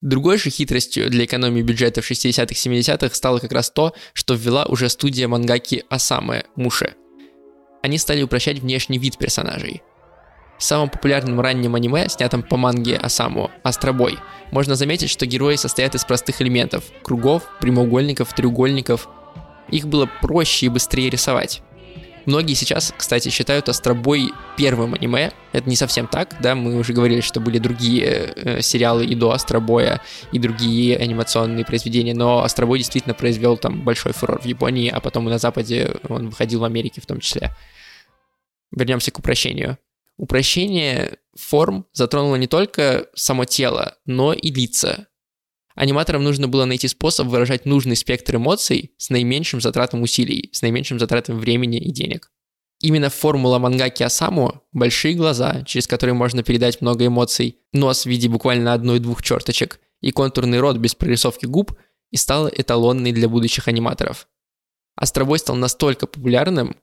Другой 0.00 0.38
же 0.38 0.50
хитростью 0.50 1.10
для 1.10 1.26
экономии 1.26 1.62
бюджета 1.62 2.00
в 2.00 2.10
60-х, 2.10 2.54
70-х 2.54 3.14
стало 3.14 3.38
как 3.38 3.52
раз 3.52 3.70
то, 3.70 3.92
что 4.14 4.34
ввела 4.34 4.64
уже 4.64 4.88
студия 4.88 5.28
мангаки 5.28 5.84
Асамы 5.90 6.44
Муше. 6.56 6.94
Они 7.82 7.98
стали 7.98 8.22
упрощать 8.22 8.60
внешний 8.60 8.98
вид 8.98 9.18
персонажей. 9.18 9.82
В 10.58 10.64
самом 10.64 10.90
популярном 10.90 11.40
раннем 11.40 11.74
аниме, 11.74 12.08
снятом 12.08 12.42
по 12.42 12.56
манге 12.56 12.96
Асаму, 12.96 13.50
Астробой, 13.64 14.18
можно 14.52 14.76
заметить, 14.76 15.10
что 15.10 15.26
герои 15.26 15.56
состоят 15.56 15.96
из 15.96 16.04
простых 16.04 16.40
элементов– 16.40 16.84
кругов, 17.02 17.42
прямоугольников, 17.60 18.32
треугольников, 18.32 19.08
их 19.72 19.88
было 19.88 20.08
проще 20.20 20.66
и 20.66 20.68
быстрее 20.68 21.10
рисовать. 21.10 21.62
Многие 22.24 22.54
сейчас, 22.54 22.94
кстати, 22.96 23.30
считают 23.30 23.68
Астробой 23.68 24.30
первым 24.56 24.94
аниме. 24.94 25.32
Это 25.52 25.68
не 25.68 25.74
совсем 25.74 26.06
так, 26.06 26.36
да, 26.40 26.54
мы 26.54 26.76
уже 26.76 26.92
говорили, 26.92 27.20
что 27.20 27.40
были 27.40 27.58
другие 27.58 28.32
э, 28.36 28.62
сериалы 28.62 29.04
и 29.04 29.14
до 29.16 29.32
Астробоя, 29.32 30.00
и 30.30 30.38
другие 30.38 30.96
анимационные 30.98 31.64
произведения, 31.64 32.14
но 32.14 32.44
Астробой 32.44 32.78
действительно 32.78 33.14
произвел 33.14 33.56
там 33.56 33.82
большой 33.82 34.12
фурор 34.12 34.40
в 34.40 34.44
Японии, 34.44 34.88
а 34.88 35.00
потом 35.00 35.28
и 35.28 35.32
на 35.32 35.38
Западе 35.38 35.96
он 36.08 36.28
выходил 36.28 36.60
в 36.60 36.64
Америке 36.64 37.00
в 37.00 37.06
том 37.06 37.18
числе. 37.18 37.50
Вернемся 38.70 39.10
к 39.10 39.18
упрощению. 39.18 39.78
Упрощение 40.16 41.18
форм 41.36 41.86
затронуло 41.92 42.36
не 42.36 42.46
только 42.46 43.06
само 43.14 43.44
тело, 43.44 43.96
но 44.06 44.32
и 44.32 44.52
лица. 44.52 45.08
Аниматорам 45.74 46.22
нужно 46.22 46.48
было 46.48 46.64
найти 46.64 46.88
способ 46.88 47.28
выражать 47.28 47.64
нужный 47.64 47.96
спектр 47.96 48.36
эмоций 48.36 48.92
с 48.98 49.10
наименьшим 49.10 49.60
затратом 49.60 50.02
усилий, 50.02 50.50
с 50.52 50.62
наименьшим 50.62 50.98
затратом 50.98 51.38
времени 51.38 51.78
и 51.78 51.90
денег. 51.90 52.30
Именно 52.80 53.10
формула 53.10 53.58
мангаки 53.58 54.02
Асаму– 54.02 54.62
большие 54.72 55.14
глаза, 55.14 55.62
через 55.62 55.86
которые 55.86 56.14
можно 56.14 56.42
передать 56.42 56.80
много 56.80 57.06
эмоций, 57.06 57.58
нос 57.72 58.02
в 58.02 58.06
виде 58.06 58.28
буквально 58.28 58.74
одной-двух 58.74 59.22
черточек 59.22 59.80
и 60.00 60.10
контурный 60.10 60.58
рот 60.58 60.76
без 60.76 60.94
прорисовки 60.94 61.46
губ 61.46 61.78
и 62.10 62.16
стала 62.16 62.48
эталонной 62.48 63.12
для 63.12 63.28
будущих 63.28 63.68
аниматоров. 63.68 64.28
Астробой 64.96 65.38
стал 65.38 65.56
настолько 65.56 66.06
популярным, 66.06 66.76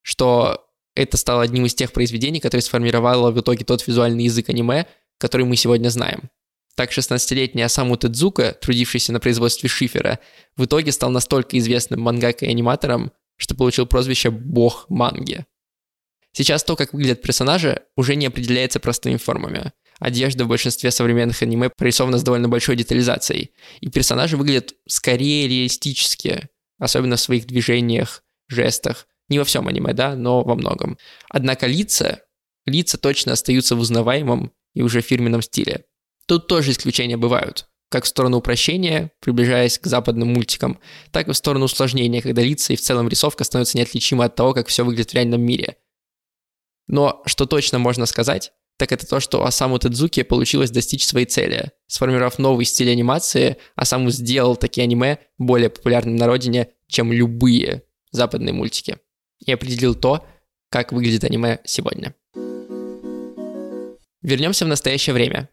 что 0.00 0.66
это 0.94 1.16
стало 1.16 1.42
одним 1.42 1.66
из 1.66 1.74
тех 1.74 1.92
произведений, 1.92 2.40
которое 2.40 2.62
сформировало 2.62 3.30
в 3.30 3.40
итоге 3.40 3.64
тот 3.64 3.86
визуальный 3.86 4.24
язык 4.24 4.48
аниме, 4.48 4.86
который 5.18 5.46
мы 5.46 5.56
сегодня 5.56 5.90
знаем– 5.90 6.30
так 6.74 6.92
16-летний 6.92 7.62
Асаму 7.62 7.96
Тедзука, 7.96 8.52
трудившийся 8.52 9.12
на 9.12 9.20
производстве 9.20 9.68
шифера, 9.68 10.18
в 10.56 10.64
итоге 10.64 10.92
стал 10.92 11.10
настолько 11.10 11.58
известным 11.58 12.00
мангакой 12.00 12.48
и 12.48 12.50
аниматором, 12.50 13.12
что 13.36 13.54
получил 13.54 13.86
прозвище 13.86 14.30
«бог 14.30 14.86
манги». 14.88 15.44
Сейчас 16.34 16.64
то, 16.64 16.76
как 16.76 16.94
выглядят 16.94 17.20
персонажи, 17.20 17.82
уже 17.94 18.14
не 18.14 18.26
определяется 18.26 18.80
простыми 18.80 19.18
формами. 19.18 19.72
Одежда 19.98 20.44
в 20.44 20.48
большинстве 20.48 20.90
современных 20.90 21.42
аниме 21.42 21.68
прорисована 21.68 22.16
с 22.16 22.22
довольно 22.22 22.48
большой 22.48 22.74
детализацией, 22.74 23.50
и 23.80 23.90
персонажи 23.90 24.36
выглядят 24.36 24.74
скорее 24.88 25.46
реалистически, 25.46 26.48
особенно 26.78 27.16
в 27.16 27.20
своих 27.20 27.46
движениях, 27.46 28.24
жестах. 28.48 29.06
Не 29.28 29.38
во 29.38 29.44
всем 29.44 29.68
аниме, 29.68 29.92
да, 29.92 30.16
но 30.16 30.42
во 30.42 30.56
многом. 30.56 30.98
Однако 31.28 31.66
лица, 31.66 32.22
лица 32.66 32.98
точно 32.98 33.32
остаются 33.32 33.76
в 33.76 33.80
узнаваемом 33.80 34.52
и 34.74 34.82
уже 34.82 35.00
фирменном 35.00 35.42
стиле. 35.42 35.84
Тут 36.26 36.46
тоже 36.46 36.70
исключения 36.70 37.16
бывают, 37.16 37.68
как 37.88 38.04
в 38.04 38.08
сторону 38.08 38.38
упрощения, 38.38 39.12
приближаясь 39.20 39.78
к 39.78 39.86
западным 39.86 40.28
мультикам, 40.32 40.78
так 41.10 41.28
и 41.28 41.32
в 41.32 41.36
сторону 41.36 41.66
усложнения, 41.66 42.22
когда 42.22 42.42
лица 42.42 42.72
и 42.72 42.76
в 42.76 42.80
целом 42.80 43.08
рисовка 43.08 43.44
становятся 43.44 43.78
неотличимы 43.78 44.24
от 44.24 44.34
того, 44.34 44.54
как 44.54 44.68
все 44.68 44.84
выглядит 44.84 45.10
в 45.10 45.14
реальном 45.14 45.42
мире. 45.42 45.76
Но 46.86 47.22
что 47.26 47.46
точно 47.46 47.78
можно 47.78 48.06
сказать, 48.06 48.52
так 48.76 48.92
это 48.92 49.06
то, 49.06 49.20
что 49.20 49.44
Асаму 49.44 49.78
Тедзуки 49.78 50.22
получилось 50.22 50.70
достичь 50.70 51.06
своей 51.06 51.26
цели. 51.26 51.70
Сформировав 51.86 52.38
новый 52.38 52.64
стиль 52.64 52.90
анимации, 52.90 53.56
Асаму 53.76 54.10
сделал 54.10 54.56
такие 54.56 54.84
аниме 54.84 55.18
более 55.38 55.70
популярным 55.70 56.16
на 56.16 56.26
родине, 56.26 56.68
чем 56.88 57.12
любые 57.12 57.84
западные 58.10 58.52
мультики. 58.52 58.98
И 59.44 59.52
определил 59.52 59.94
то, 59.94 60.26
как 60.68 60.92
выглядит 60.92 61.24
аниме 61.24 61.60
сегодня. 61.64 62.14
Вернемся 64.22 64.64
в 64.64 64.68
настоящее 64.68 65.14
время. 65.14 65.48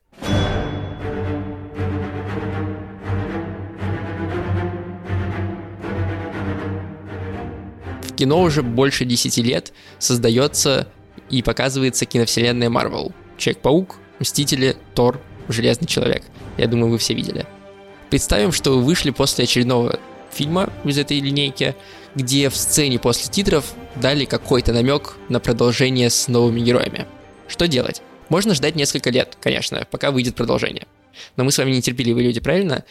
Кино 8.20 8.42
уже 8.42 8.64
больше 8.64 9.06
10 9.06 9.38
лет 9.38 9.72
создается 9.98 10.92
и 11.30 11.42
показывается 11.42 12.06
киновселенная 12.06 12.70
Marvel. 12.70 13.14
Человек-паук, 13.38 13.96
Мстители, 14.20 14.76
Тор, 14.94 15.22
Железный 15.48 15.88
Человек. 15.88 16.24
Я 16.58 16.68
думаю, 16.68 16.92
вы 16.92 16.98
все 16.98 17.14
видели. 17.14 17.46
Представим, 18.10 18.52
что 18.52 18.72
вы 18.72 18.84
вышли 18.84 19.12
после 19.12 19.46
очередного 19.46 20.00
фильма 20.34 20.70
из 20.84 20.98
этой 20.98 21.22
линейки, 21.22 21.76
где 22.14 22.50
в 22.50 22.58
сцене 22.58 23.00
после 23.00 23.32
титров 23.32 23.74
дали 23.96 24.26
какой-то 24.26 24.74
намек 24.74 25.16
на 25.30 25.40
продолжение 25.40 26.10
с 26.10 26.28
новыми 26.28 26.60
героями. 26.60 27.08
Что 27.48 27.70
делать? 27.70 28.02
Можно 28.28 28.54
ждать 28.54 28.76
несколько 28.76 29.12
лет, 29.12 29.38
конечно, 29.40 29.88
пока 29.90 30.12
выйдет 30.12 30.36
продолжение. 30.36 30.88
Но 31.38 31.46
мы 31.46 31.54
с 31.54 31.58
вами 31.58 31.72
нетерпеливые 31.72 32.28
люди, 32.28 32.42
правильно? 32.42 32.84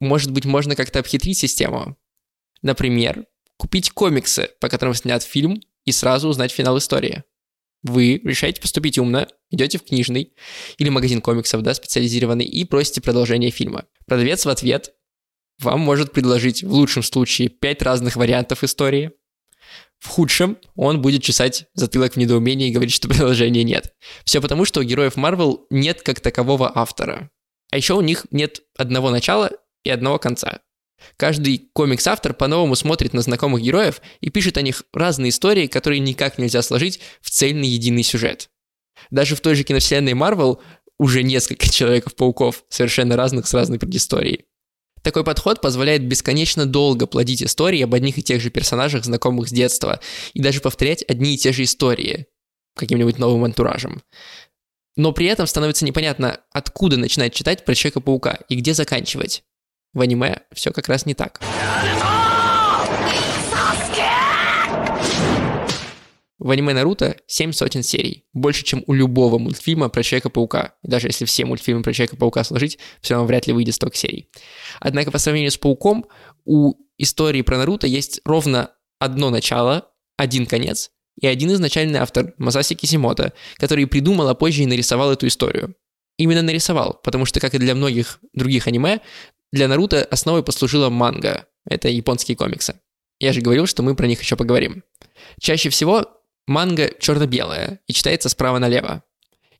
Может 0.00 0.32
быть, 0.32 0.44
можно 0.44 0.76
как-то 0.76 0.98
обхитрить 0.98 1.38
систему? 1.38 1.96
Например, 2.60 3.24
купить 3.60 3.90
комиксы, 3.90 4.48
по 4.58 4.70
которым 4.70 4.94
снят 4.94 5.22
фильм, 5.22 5.60
и 5.84 5.92
сразу 5.92 6.28
узнать 6.28 6.50
финал 6.50 6.78
истории. 6.78 7.24
Вы 7.82 8.20
решаете 8.24 8.60
поступить 8.60 8.98
умно, 8.98 9.28
идете 9.50 9.78
в 9.78 9.84
книжный 9.84 10.32
или 10.78 10.88
магазин 10.88 11.20
комиксов, 11.20 11.62
да, 11.62 11.74
специализированный, 11.74 12.46
и 12.46 12.64
просите 12.64 13.02
продолжение 13.02 13.50
фильма. 13.50 13.84
Продавец 14.06 14.46
в 14.46 14.48
ответ 14.48 14.94
вам 15.58 15.80
может 15.80 16.12
предложить 16.12 16.62
в 16.62 16.72
лучшем 16.72 17.02
случае 17.02 17.48
пять 17.48 17.82
разных 17.82 18.16
вариантов 18.16 18.64
истории. 18.64 19.12
В 19.98 20.08
худшем 20.08 20.56
он 20.74 21.02
будет 21.02 21.22
чесать 21.22 21.66
затылок 21.74 22.14
в 22.14 22.16
недоумении 22.16 22.68
и 22.68 22.72
говорить, 22.72 22.94
что 22.94 23.08
продолжения 23.08 23.62
нет. 23.62 23.94
Все 24.24 24.40
потому, 24.40 24.64
что 24.64 24.80
у 24.80 24.84
героев 24.84 25.16
Марвел 25.16 25.66
нет 25.68 26.00
как 26.00 26.20
такового 26.20 26.72
автора. 26.74 27.30
А 27.70 27.76
еще 27.76 27.92
у 27.92 28.00
них 28.00 28.26
нет 28.30 28.62
одного 28.76 29.10
начала 29.10 29.50
и 29.84 29.90
одного 29.90 30.18
конца. 30.18 30.60
Каждый 31.16 31.70
комикс-автор 31.72 32.34
по-новому 32.34 32.74
смотрит 32.74 33.12
на 33.12 33.22
знакомых 33.22 33.62
героев 33.62 34.00
и 34.20 34.30
пишет 34.30 34.56
о 34.56 34.62
них 34.62 34.84
разные 34.92 35.30
истории, 35.30 35.66
которые 35.66 36.00
никак 36.00 36.38
нельзя 36.38 36.62
сложить 36.62 37.00
в 37.20 37.30
цельный 37.30 37.68
единый 37.68 38.02
сюжет. 38.02 38.50
Даже 39.10 39.36
в 39.36 39.40
той 39.40 39.54
же 39.54 39.64
киновселенной 39.64 40.14
Марвел 40.14 40.60
уже 40.98 41.22
несколько 41.22 41.68
Человеков-пауков, 41.70 42.64
совершенно 42.68 43.16
разных 43.16 43.46
с 43.46 43.54
разной 43.54 43.78
предысторией. 43.78 44.44
Такой 45.02 45.24
подход 45.24 45.62
позволяет 45.62 46.04
бесконечно 46.04 46.66
долго 46.66 47.06
плодить 47.06 47.42
истории 47.42 47.80
об 47.82 47.94
одних 47.94 48.18
и 48.18 48.22
тех 48.22 48.40
же 48.40 48.50
персонажах, 48.50 49.04
знакомых 49.04 49.48
с 49.48 49.52
детства, 49.52 50.00
и 50.34 50.40
даже 50.40 50.60
повторять 50.60 51.02
одни 51.08 51.34
и 51.34 51.38
те 51.38 51.52
же 51.52 51.62
истории 51.62 52.26
каким-нибудь 52.76 53.18
новым 53.18 53.44
антуражем. 53.44 54.02
Но 54.96 55.12
при 55.12 55.26
этом 55.26 55.46
становится 55.46 55.84
непонятно, 55.84 56.40
откуда 56.52 56.96
начинать 56.98 57.32
читать 57.32 57.64
про 57.64 57.74
Человека-паука 57.74 58.40
и 58.48 58.56
где 58.56 58.74
заканчивать. 58.74 59.42
В 59.92 60.00
аниме 60.00 60.42
все 60.52 60.70
как 60.70 60.88
раз 60.88 61.04
не 61.04 61.14
так. 61.14 61.40
В 66.38 66.50
аниме 66.50 66.72
Наруто 66.72 67.16
7 67.26 67.52
сотен 67.52 67.82
серий. 67.82 68.24
Больше, 68.32 68.64
чем 68.64 68.82
у 68.86 68.94
любого 68.94 69.38
мультфильма 69.38 69.88
про 69.88 70.02
Человека-паука. 70.02 70.74
И 70.82 70.88
даже 70.88 71.08
если 71.08 71.24
все 71.26 71.44
мультфильмы 71.44 71.82
про 71.82 71.92
Человека-паука 71.92 72.44
сложить, 72.44 72.78
все 73.02 73.14
равно 73.14 73.26
вряд 73.26 73.46
ли 73.46 73.52
выйдет 73.52 73.74
столько 73.74 73.96
серий. 73.96 74.30
Однако 74.78 75.10
по 75.10 75.18
сравнению 75.18 75.50
с 75.50 75.58
Пауком, 75.58 76.06
у 76.44 76.74
истории 76.96 77.42
про 77.42 77.58
Наруто 77.58 77.86
есть 77.86 78.20
ровно 78.24 78.70
одно 78.98 79.30
начало, 79.30 79.90
один 80.16 80.46
конец 80.46 80.90
и 81.20 81.26
один 81.26 81.52
изначальный 81.52 81.98
автор, 81.98 82.32
Масаси 82.38 82.74
Кисимото, 82.74 83.32
который 83.56 83.86
придумал, 83.86 84.28
а 84.28 84.34
позже 84.34 84.62
и 84.62 84.66
нарисовал 84.66 85.12
эту 85.12 85.26
историю. 85.26 85.74
Именно 86.16 86.42
нарисовал, 86.42 87.00
потому 87.02 87.24
что, 87.24 87.40
как 87.40 87.54
и 87.54 87.58
для 87.58 87.74
многих 87.74 88.20
других 88.34 88.66
аниме, 88.66 89.00
для 89.52 89.68
Наруто 89.68 90.04
основой 90.04 90.42
послужила 90.42 90.90
манга. 90.90 91.46
Это 91.64 91.88
японские 91.88 92.36
комиксы. 92.36 92.80
Я 93.18 93.32
же 93.32 93.40
говорил, 93.40 93.66
что 93.66 93.82
мы 93.82 93.94
про 93.94 94.06
них 94.06 94.20
еще 94.20 94.36
поговорим. 94.36 94.82
Чаще 95.40 95.68
всего 95.68 96.06
манга 96.46 96.90
черно-белая 96.98 97.80
и 97.86 97.92
читается 97.92 98.28
справа 98.28 98.58
налево. 98.58 99.02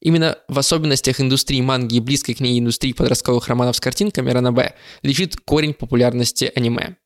Именно 0.00 0.38
в 0.49 0.59
особенностях 0.59 1.20
индустрии 1.20 1.61
манги 1.61 1.97
и 1.97 2.00
близкой 2.00 2.35
к 2.35 2.40
ней 2.40 2.59
индустрии 2.59 2.92
подростковых 2.92 3.47
романов 3.49 3.76
с 3.76 3.80
картинками 3.80 4.30
ранобэ 4.30 4.75
лежит 5.02 5.37
корень 5.37 5.75
популярности 5.75 6.50
аниме. 6.54 6.97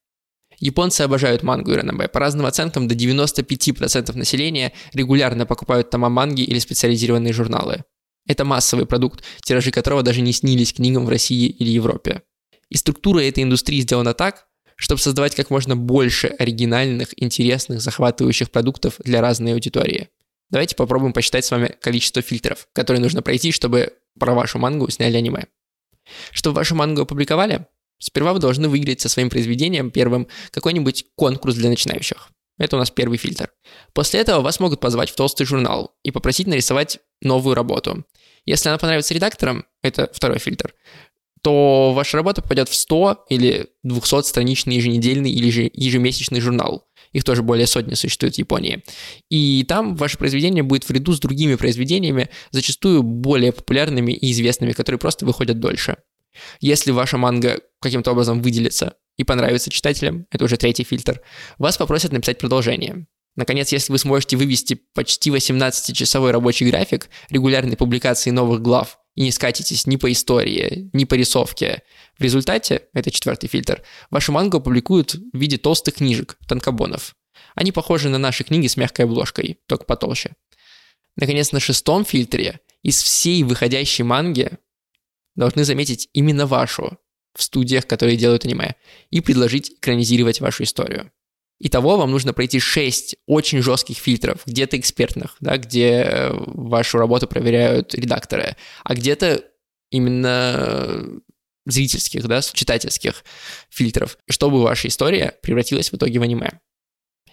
Японцы 0.61 1.01
обожают 1.01 1.43
мангу 1.43 1.73
и 1.73 1.75
ранобэ. 1.75 2.07
По 2.09 2.21
разным 2.21 2.47
оценкам, 2.47 2.87
до 2.87 2.95
95% 2.95 4.17
населения 4.17 4.73
регулярно 4.93 5.47
покупают 5.47 5.91
тома 5.91 6.09
манги 6.09 6.43
или 6.43 6.61
специализированные 6.61 7.33
журналы. 7.33 7.83
Это 8.27 8.45
массовый 8.45 8.87
продукт, 8.87 9.25
тиражи 9.43 9.73
которого 9.73 10.03
даже 10.03 10.21
не 10.21 10.33
снились 10.33 10.73
книгам 10.73 11.05
в 11.05 11.09
России 11.09 11.49
или 11.49 11.71
Европе. 11.71 12.23
И 12.75 12.77
структура 12.77 13.21
этой 13.21 13.45
индустрии 13.45 13.81
сделана 13.83 14.15
так, 14.15 14.49
чтобы 14.75 15.01
создавать 15.01 15.37
как 15.37 15.49
можно 15.49 15.77
больше 15.77 16.27
оригинальных, 16.27 17.11
интересных, 17.23 17.81
захватывающих 17.81 18.51
продуктов 18.51 18.97
для 18.99 19.21
разной 19.21 19.53
аудитории. 19.53 20.09
Давайте 20.51 20.75
попробуем 20.75 21.13
посчитать 21.13 21.45
с 21.45 21.53
вами 21.53 21.77
количество 21.81 22.21
фильтров, 22.21 22.67
которые 22.73 23.01
нужно 23.01 23.23
пройти, 23.23 23.53
чтобы 23.53 23.93
про 24.19 24.35
вашу 24.35 24.59
мангу 24.59 24.91
сняли 24.91 25.17
аниме. 25.17 25.47
Чтобы 26.33 26.57
вашу 26.57 26.75
мангу 26.75 27.03
опубликовали, 27.03 27.69
сперва 28.01 28.33
вы 28.33 28.41
должны 28.41 28.69
выиграть 28.69 29.01
со 29.01 29.09
своим 29.09 29.31
произведением 29.31 29.93
первым 29.93 30.27
какой-нибудь 30.51 31.07
конкурс 31.15 31.55
для 31.55 31.69
начинающих. 31.69 32.29
Это 32.59 32.75
у 32.75 32.81
нас 32.81 32.91
первый 32.91 33.19
фильтр. 33.19 33.53
После 33.93 34.19
этого 34.19 34.41
вас 34.41 34.59
могут 34.59 34.81
позвать 34.81 35.11
в 35.11 35.15
толстый 35.15 35.45
журнал 35.45 35.95
и 36.03 36.11
попросить 36.11 36.49
нарисовать 36.49 36.99
новую 37.23 37.55
работу. 37.55 38.05
Если 38.47 38.69
она 38.69 38.79
понравится 38.79 39.15
редакторам, 39.15 39.65
это 39.81 40.11
второй 40.13 40.41
фильтр, 40.41 40.75
то 41.45 41.93
ваша 41.93 42.17
работа 42.17 42.41
попадет 42.41 42.71
в 42.71 42.75
100 42.75 43.27
или 43.29 43.67
200-страничный 43.87 44.77
еженедельный 44.77 45.31
или 45.31 45.71
ежемесячный 45.75 46.41
журнал. 46.41 46.87
Их 47.13 47.23
тоже 47.23 47.43
более 47.43 47.67
сотни 47.67 47.93
существует 47.95 48.37
в 48.37 48.39
Японии. 48.39 48.83
И 49.31 49.63
там 49.69 49.95
ваше 49.95 50.17
произведение 50.17 50.63
будет 50.63 50.85
в 50.85 50.91
ряду 50.91 51.13
с 51.13 51.21
другими 51.21 51.57
произведениями, 51.57 52.31
зачастую 52.51 53.03
более 53.03 53.53
популярными 53.53 54.13
и 54.13 54.33
известными, 54.33 54.73
которые 54.73 54.99
просто 54.99 55.27
выходят 55.27 55.61
дольше. 55.61 55.99
Если 56.61 56.93
ваша 56.93 57.19
манга 57.19 57.61
каким-то 57.79 58.13
образом 58.13 58.41
выделится 58.41 58.95
и 59.19 59.23
понравится 59.23 59.71
читателям, 59.71 60.27
это 60.31 60.47
уже 60.47 60.57
третий 60.57 60.85
фильтр, 60.85 61.21
вас 61.59 61.77
попросят 61.77 62.11
написать 62.11 62.39
продолжение. 62.39 63.07
Наконец, 63.37 63.71
если 63.71 63.93
вы 63.93 63.99
сможете 63.99 64.39
вывести 64.39 64.81
почти 64.95 65.29
18-часовой 65.29 66.31
рабочий 66.31 66.71
график 66.71 67.11
регулярной 67.29 67.77
публикации 67.77 68.31
новых 68.31 68.63
глав 68.63 68.99
и 69.15 69.23
не 69.23 69.31
скатитесь 69.31 69.87
ни 69.87 69.97
по 69.97 70.11
истории, 70.11 70.91
ни 70.93 71.05
по 71.05 71.15
рисовке, 71.15 71.83
в 72.19 72.23
результате, 72.23 72.89
это 72.93 73.11
четвертый 73.11 73.49
фильтр, 73.49 73.83
вашу 74.11 74.33
мангу 74.33 74.61
публикуют 74.61 75.15
в 75.15 75.37
виде 75.37 75.59
толстых 75.59 75.95
книжек, 75.95 76.37
танкобонов. 76.49 77.15
Они 77.55 77.73
похожи 77.73 78.09
на 78.09 78.19
наши 78.19 78.45
книги 78.45 78.67
с 78.67 78.77
мягкой 78.77 79.05
обложкой, 79.05 79.59
только 79.67 79.85
потолще. 79.85 80.35
Наконец, 81.17 81.53
на 81.53 81.61
шестом 81.61 82.05
фильтре 82.05 82.61
из 82.83 83.01
всей 83.03 83.43
выходящей 83.45 84.05
манги 84.05 84.59
должны 85.37 85.65
заметить 85.65 86.09
именно 86.13 86.47
вашу 86.47 86.99
в 87.35 87.43
студиях, 87.43 87.87
которые 87.87 88.17
делают 88.17 88.45
аниме, 88.45 88.77
и 89.11 89.21
предложить 89.21 89.71
экранизировать 89.71 90.41
вашу 90.41 90.63
историю. 90.63 91.11
Итого 91.61 91.97
вам 91.97 92.11
нужно 92.11 92.33
пройти 92.33 92.59
6 92.59 93.17
очень 93.27 93.63
жестких 93.63 93.97
фильтров, 93.97 94.43
где-то 94.45 94.79
экспертных, 94.79 95.37
да, 95.41 95.57
где 95.57 96.03
э, 96.03 96.33
вашу 96.33 96.99
работу 96.99 97.27
проверяют 97.27 97.95
редакторы, 97.95 98.57
а 98.83 98.95
где-то 98.95 99.45
именно 99.91 101.07
зрительских, 101.67 102.27
да, 102.27 102.43
читательских 102.43 103.25
фильтров, 103.71 104.19
чтобы 104.29 104.63
ваша 104.63 104.89
история 104.89 105.39
превратилась 105.43 105.91
в 105.91 105.97
итоге 105.97 106.19
в 106.19 106.23
аниме. 106.23 106.61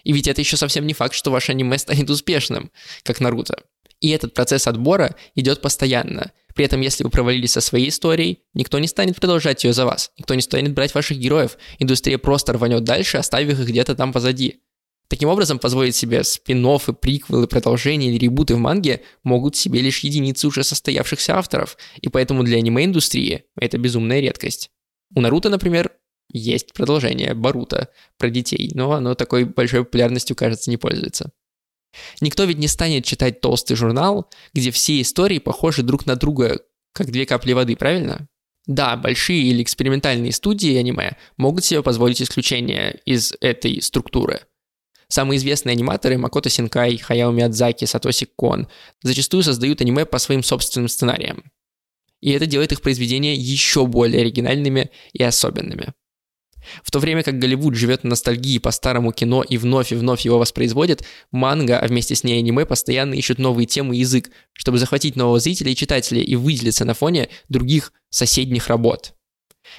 И 0.03 0.13
ведь 0.13 0.27
это 0.27 0.41
еще 0.41 0.57
совсем 0.57 0.87
не 0.87 0.93
факт, 0.93 1.13
что 1.13 1.31
ваше 1.31 1.51
аниме 1.51 1.77
станет 1.77 2.09
успешным, 2.09 2.71
как 3.03 3.19
Наруто. 3.19 3.63
И 4.01 4.09
этот 4.09 4.33
процесс 4.33 4.67
отбора 4.67 5.15
идет 5.35 5.61
постоянно. 5.61 6.31
При 6.53 6.65
этом, 6.65 6.81
если 6.81 7.03
вы 7.03 7.09
провалились 7.09 7.51
со 7.51 7.61
своей 7.61 7.89
историей, 7.89 8.39
никто 8.53 8.77
не 8.79 8.87
станет 8.87 9.15
продолжать 9.15 9.63
ее 9.63 9.71
за 9.71 9.85
вас, 9.85 10.11
никто 10.17 10.33
не 10.35 10.41
станет 10.41 10.73
брать 10.73 10.93
ваших 10.93 11.17
героев, 11.17 11.57
индустрия 11.79 12.17
просто 12.17 12.53
рванет 12.53 12.83
дальше, 12.83 13.17
оставив 13.17 13.59
их 13.59 13.67
где-то 13.67 13.95
там 13.95 14.11
позади. 14.11 14.59
Таким 15.07 15.29
образом, 15.29 15.59
позволить 15.59 15.95
себе 15.95 16.23
спин 16.23 16.65
и 16.65 16.93
приквелы, 16.93 17.47
продолжения 17.47 18.09
или 18.09 18.17
ребуты 18.17 18.55
в 18.55 18.59
манге 18.59 19.01
могут 19.23 19.55
себе 19.55 19.81
лишь 19.81 19.99
единицы 19.99 20.47
уже 20.47 20.63
состоявшихся 20.63 21.37
авторов, 21.37 21.77
и 22.01 22.07
поэтому 22.09 22.43
для 22.43 22.57
аниме-индустрии 22.57 23.43
это 23.55 23.77
безумная 23.77 24.21
редкость. 24.21 24.71
У 25.13 25.21
Наруто, 25.21 25.49
например, 25.49 25.91
есть 26.31 26.73
продолжение 26.73 27.33
Баруто 27.33 27.89
про 28.17 28.29
детей, 28.29 28.71
но 28.73 28.93
оно 28.93 29.15
такой 29.15 29.43
большой 29.43 29.83
популярностью, 29.83 30.35
кажется, 30.35 30.69
не 30.69 30.77
пользуется. 30.77 31.31
Никто 32.21 32.43
ведь 32.43 32.57
не 32.57 32.67
станет 32.67 33.05
читать 33.05 33.41
толстый 33.41 33.75
журнал, 33.75 34.29
где 34.53 34.71
все 34.71 35.01
истории 35.01 35.39
похожи 35.39 35.83
друг 35.83 36.05
на 36.05 36.15
друга, 36.15 36.59
как 36.93 37.11
две 37.11 37.25
капли 37.25 37.53
воды, 37.53 37.75
правильно? 37.75 38.27
Да, 38.67 38.95
большие 38.95 39.41
или 39.41 39.63
экспериментальные 39.63 40.31
студии 40.31 40.75
аниме 40.75 41.17
могут 41.37 41.65
себе 41.65 41.81
позволить 41.81 42.21
исключение 42.21 43.01
из 43.05 43.33
этой 43.41 43.81
структуры. 43.81 44.41
Самые 45.07 45.37
известные 45.37 45.73
аниматоры 45.73 46.17
Макото 46.17 46.49
Синкай, 46.49 46.97
Хаяо 46.97 47.31
Миядзаки, 47.31 47.85
Сатоси 47.85 48.27
Кон 48.35 48.69
зачастую 49.01 49.43
создают 49.43 49.81
аниме 49.81 50.05
по 50.05 50.19
своим 50.19 50.41
собственным 50.41 50.87
сценариям. 50.87 51.51
И 52.21 52.31
это 52.31 52.45
делает 52.45 52.71
их 52.71 52.81
произведения 52.81 53.35
еще 53.35 53.85
более 53.87 54.21
оригинальными 54.21 54.91
и 55.11 55.23
особенными. 55.23 55.93
В 56.83 56.91
то 56.91 56.99
время 56.99 57.23
как 57.23 57.39
Голливуд 57.39 57.75
живет 57.75 58.03
на 58.03 58.11
ностальгии 58.11 58.57
по 58.57 58.71
старому 58.71 59.11
кино 59.11 59.43
и 59.43 59.57
вновь 59.57 59.91
и 59.91 59.95
вновь 59.95 60.21
его 60.21 60.37
воспроизводит, 60.37 61.03
манга, 61.31 61.79
а 61.79 61.87
вместе 61.87 62.15
с 62.15 62.23
ней 62.23 62.39
аниме 62.39 62.65
постоянно 62.65 63.13
ищут 63.13 63.39
новые 63.39 63.65
темы 63.65 63.95
и 63.95 63.99
язык, 63.99 64.29
чтобы 64.53 64.77
захватить 64.77 65.15
нового 65.15 65.39
зрителя 65.39 65.71
и 65.71 65.75
читателя 65.75 66.21
и 66.21 66.35
выделиться 66.35 66.85
на 66.85 66.93
фоне 66.93 67.29
других 67.49 67.93
соседних 68.09 68.67
работ. 68.67 69.13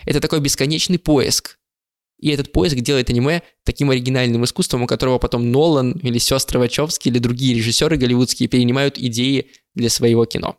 Это 0.05 0.21
такой 0.21 0.41
бесконечный 0.41 0.99
поиск. 0.99 1.59
И 2.19 2.29
этот 2.29 2.53
поиск 2.53 2.77
делает 2.77 3.11
аниме 3.11 3.43
таким 3.65 3.91
оригинальным 3.91 4.45
искусством, 4.45 4.83
у 4.83 4.87
которого 4.87 5.19
потом 5.19 5.51
Нолан 5.51 5.93
или 6.03 6.19
сестры 6.19 6.61
Вачовски 6.61 7.09
или 7.09 7.19
другие 7.19 7.55
режиссеры 7.57 7.97
голливудские 7.97 8.49
перенимают 8.49 8.97
идеи 8.97 9.51
для 9.75 9.91
своего 9.91 10.25
кино. 10.25 10.57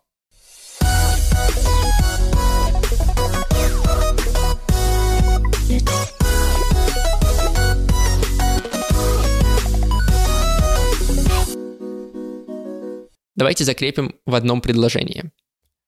Давайте 13.36 13.64
закрепим 13.64 14.14
в 14.26 14.34
одном 14.34 14.60
предложении. 14.60 15.32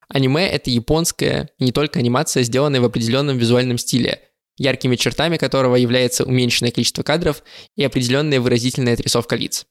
Аниме— 0.09 0.49
это 0.49 0.71
японская, 0.71 1.51
не 1.59 1.73
только 1.73 1.99
анимация, 1.99 2.43
сделанная 2.43 2.81
в 2.81 2.85
определенном 2.85 3.39
визуальном 3.39 3.79
стиле, 3.79 4.21
яркими 4.57 4.97
чертами 4.97 5.37
которого 5.37 5.77
является 5.77 6.25
уменьшенное 6.25 6.71
количество 6.71 7.03
кадров 7.03 7.43
и 7.75 7.85
определенная 7.85 8.41
выразительная 8.41 8.95
отрисовка 8.95 9.37
лиц. 9.37 9.67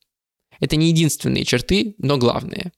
Это 0.59 0.75
не 0.75 0.89
единственные 0.89 1.45
черты, 1.45 1.95
но 1.97 2.17
главные. 2.17 2.71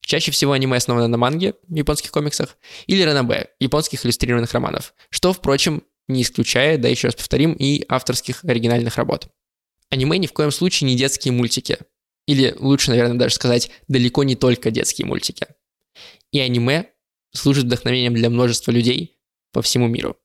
Чаще 0.00 0.30
всего 0.30 0.52
аниме 0.52 0.76
основано 0.76 1.08
на 1.08 1.16
манге, 1.16 1.54
японских 1.68 2.10
комиксах, 2.10 2.58
или 2.86 3.02
ранобэ, 3.02 3.48
японских 3.58 4.04
иллюстрированных 4.04 4.52
романов, 4.52 4.94
что, 5.08 5.32
впрочем, 5.32 5.82
не 6.08 6.22
исключая, 6.22 6.76
да 6.76 6.88
еще 6.88 7.08
раз 7.08 7.14
повторим, 7.14 7.54
и 7.54 7.84
авторских 7.88 8.44
оригинальных 8.44 8.96
работ. 8.96 9.28
Аниме 9.88 10.18
ни 10.18 10.26
в 10.26 10.32
коем 10.32 10.50
случае 10.50 10.90
не 10.90 10.96
детские 10.96 11.32
мультики, 11.32 11.78
или 12.26 12.54
лучше, 12.58 12.90
наверное, 12.90 13.18
даже 13.18 13.34
сказать, 13.34 13.70
далеко 13.88 14.24
не 14.24 14.36
только 14.36 14.70
детские 14.70 15.06
мультики. 15.06 15.46
И 16.32 16.40
аниме 16.40 16.86
служит 17.32 17.64
вдохновением 17.64 18.14
для 18.14 18.30
множества 18.30 18.70
людей 18.70 19.18
по 19.52 19.62
всему 19.62 19.88
миру. 19.88 20.16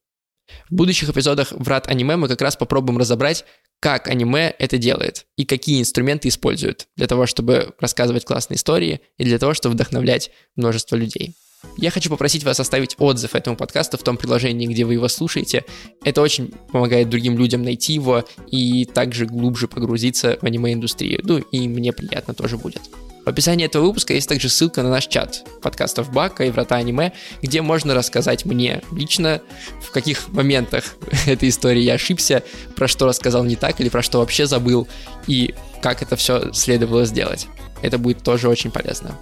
В 0.68 0.74
будущих 0.74 1.08
эпизодах 1.08 1.52
«Врат 1.52 1.88
аниме» 1.88 2.16
мы 2.16 2.28
как 2.28 2.40
раз 2.42 2.56
попробуем 2.56 2.98
разобрать, 2.98 3.44
как 3.80 4.08
аниме 4.08 4.54
это 4.58 4.78
делает 4.78 5.26
и 5.36 5.44
какие 5.44 5.80
инструменты 5.80 6.28
используют 6.28 6.88
для 6.96 7.06
того, 7.06 7.26
чтобы 7.26 7.74
рассказывать 7.78 8.24
классные 8.24 8.56
истории 8.56 9.00
и 9.16 9.24
для 9.24 9.38
того, 9.38 9.54
чтобы 9.54 9.74
вдохновлять 9.74 10.30
множество 10.56 10.96
людей. 10.96 11.34
Я 11.76 11.90
хочу 11.90 12.10
попросить 12.10 12.44
вас 12.44 12.60
оставить 12.60 12.96
отзыв 12.98 13.34
этому 13.34 13.56
подкасту 13.56 13.98
в 13.98 14.02
том 14.02 14.16
приложении, 14.16 14.66
где 14.66 14.84
вы 14.84 14.94
его 14.94 15.08
слушаете. 15.08 15.64
Это 16.04 16.22
очень 16.22 16.52
помогает 16.72 17.08
другим 17.08 17.38
людям 17.38 17.62
найти 17.62 17.94
его 17.94 18.24
и 18.50 18.84
также 18.84 19.26
глубже 19.26 19.68
погрузиться 19.68 20.38
в 20.40 20.44
аниме-индустрию. 20.44 21.20
Ну 21.24 21.38
и 21.38 21.68
мне 21.68 21.92
приятно 21.92 22.34
тоже 22.34 22.56
будет. 22.56 22.82
В 23.24 23.28
описании 23.28 23.66
этого 23.66 23.84
выпуска 23.84 24.14
есть 24.14 24.28
также 24.28 24.48
ссылка 24.48 24.82
на 24.82 24.88
наш 24.88 25.06
чат 25.06 25.44
подкастов 25.60 26.10
Бака 26.10 26.44
и 26.44 26.50
Врата 26.50 26.76
Аниме, 26.76 27.12
где 27.42 27.60
можно 27.60 27.94
рассказать 27.94 28.46
мне 28.46 28.82
лично, 28.92 29.42
в 29.82 29.90
каких 29.90 30.28
моментах 30.28 30.96
этой 31.26 31.50
истории 31.50 31.82
я 31.82 31.94
ошибся, 31.94 32.42
про 32.76 32.88
что 32.88 33.06
рассказал 33.06 33.44
не 33.44 33.56
так 33.56 33.80
или 33.80 33.90
про 33.90 34.02
что 34.02 34.20
вообще 34.20 34.46
забыл, 34.46 34.88
и 35.26 35.54
как 35.82 36.00
это 36.00 36.16
все 36.16 36.52
следовало 36.54 37.04
сделать. 37.04 37.46
Это 37.82 37.98
будет 37.98 38.22
тоже 38.22 38.48
очень 38.48 38.70
полезно. 38.70 39.16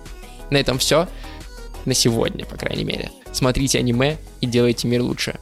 На 0.50 0.58
этом 0.58 0.78
все 0.78 1.08
на 1.84 1.94
сегодня, 1.94 2.44
по 2.44 2.56
крайней 2.56 2.84
мере. 2.84 3.10
Смотрите 3.32 3.78
аниме 3.78 4.18
и 4.40 4.46
делайте 4.46 4.88
мир 4.88 5.02
лучше. 5.02 5.38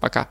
Пока. 0.00 0.28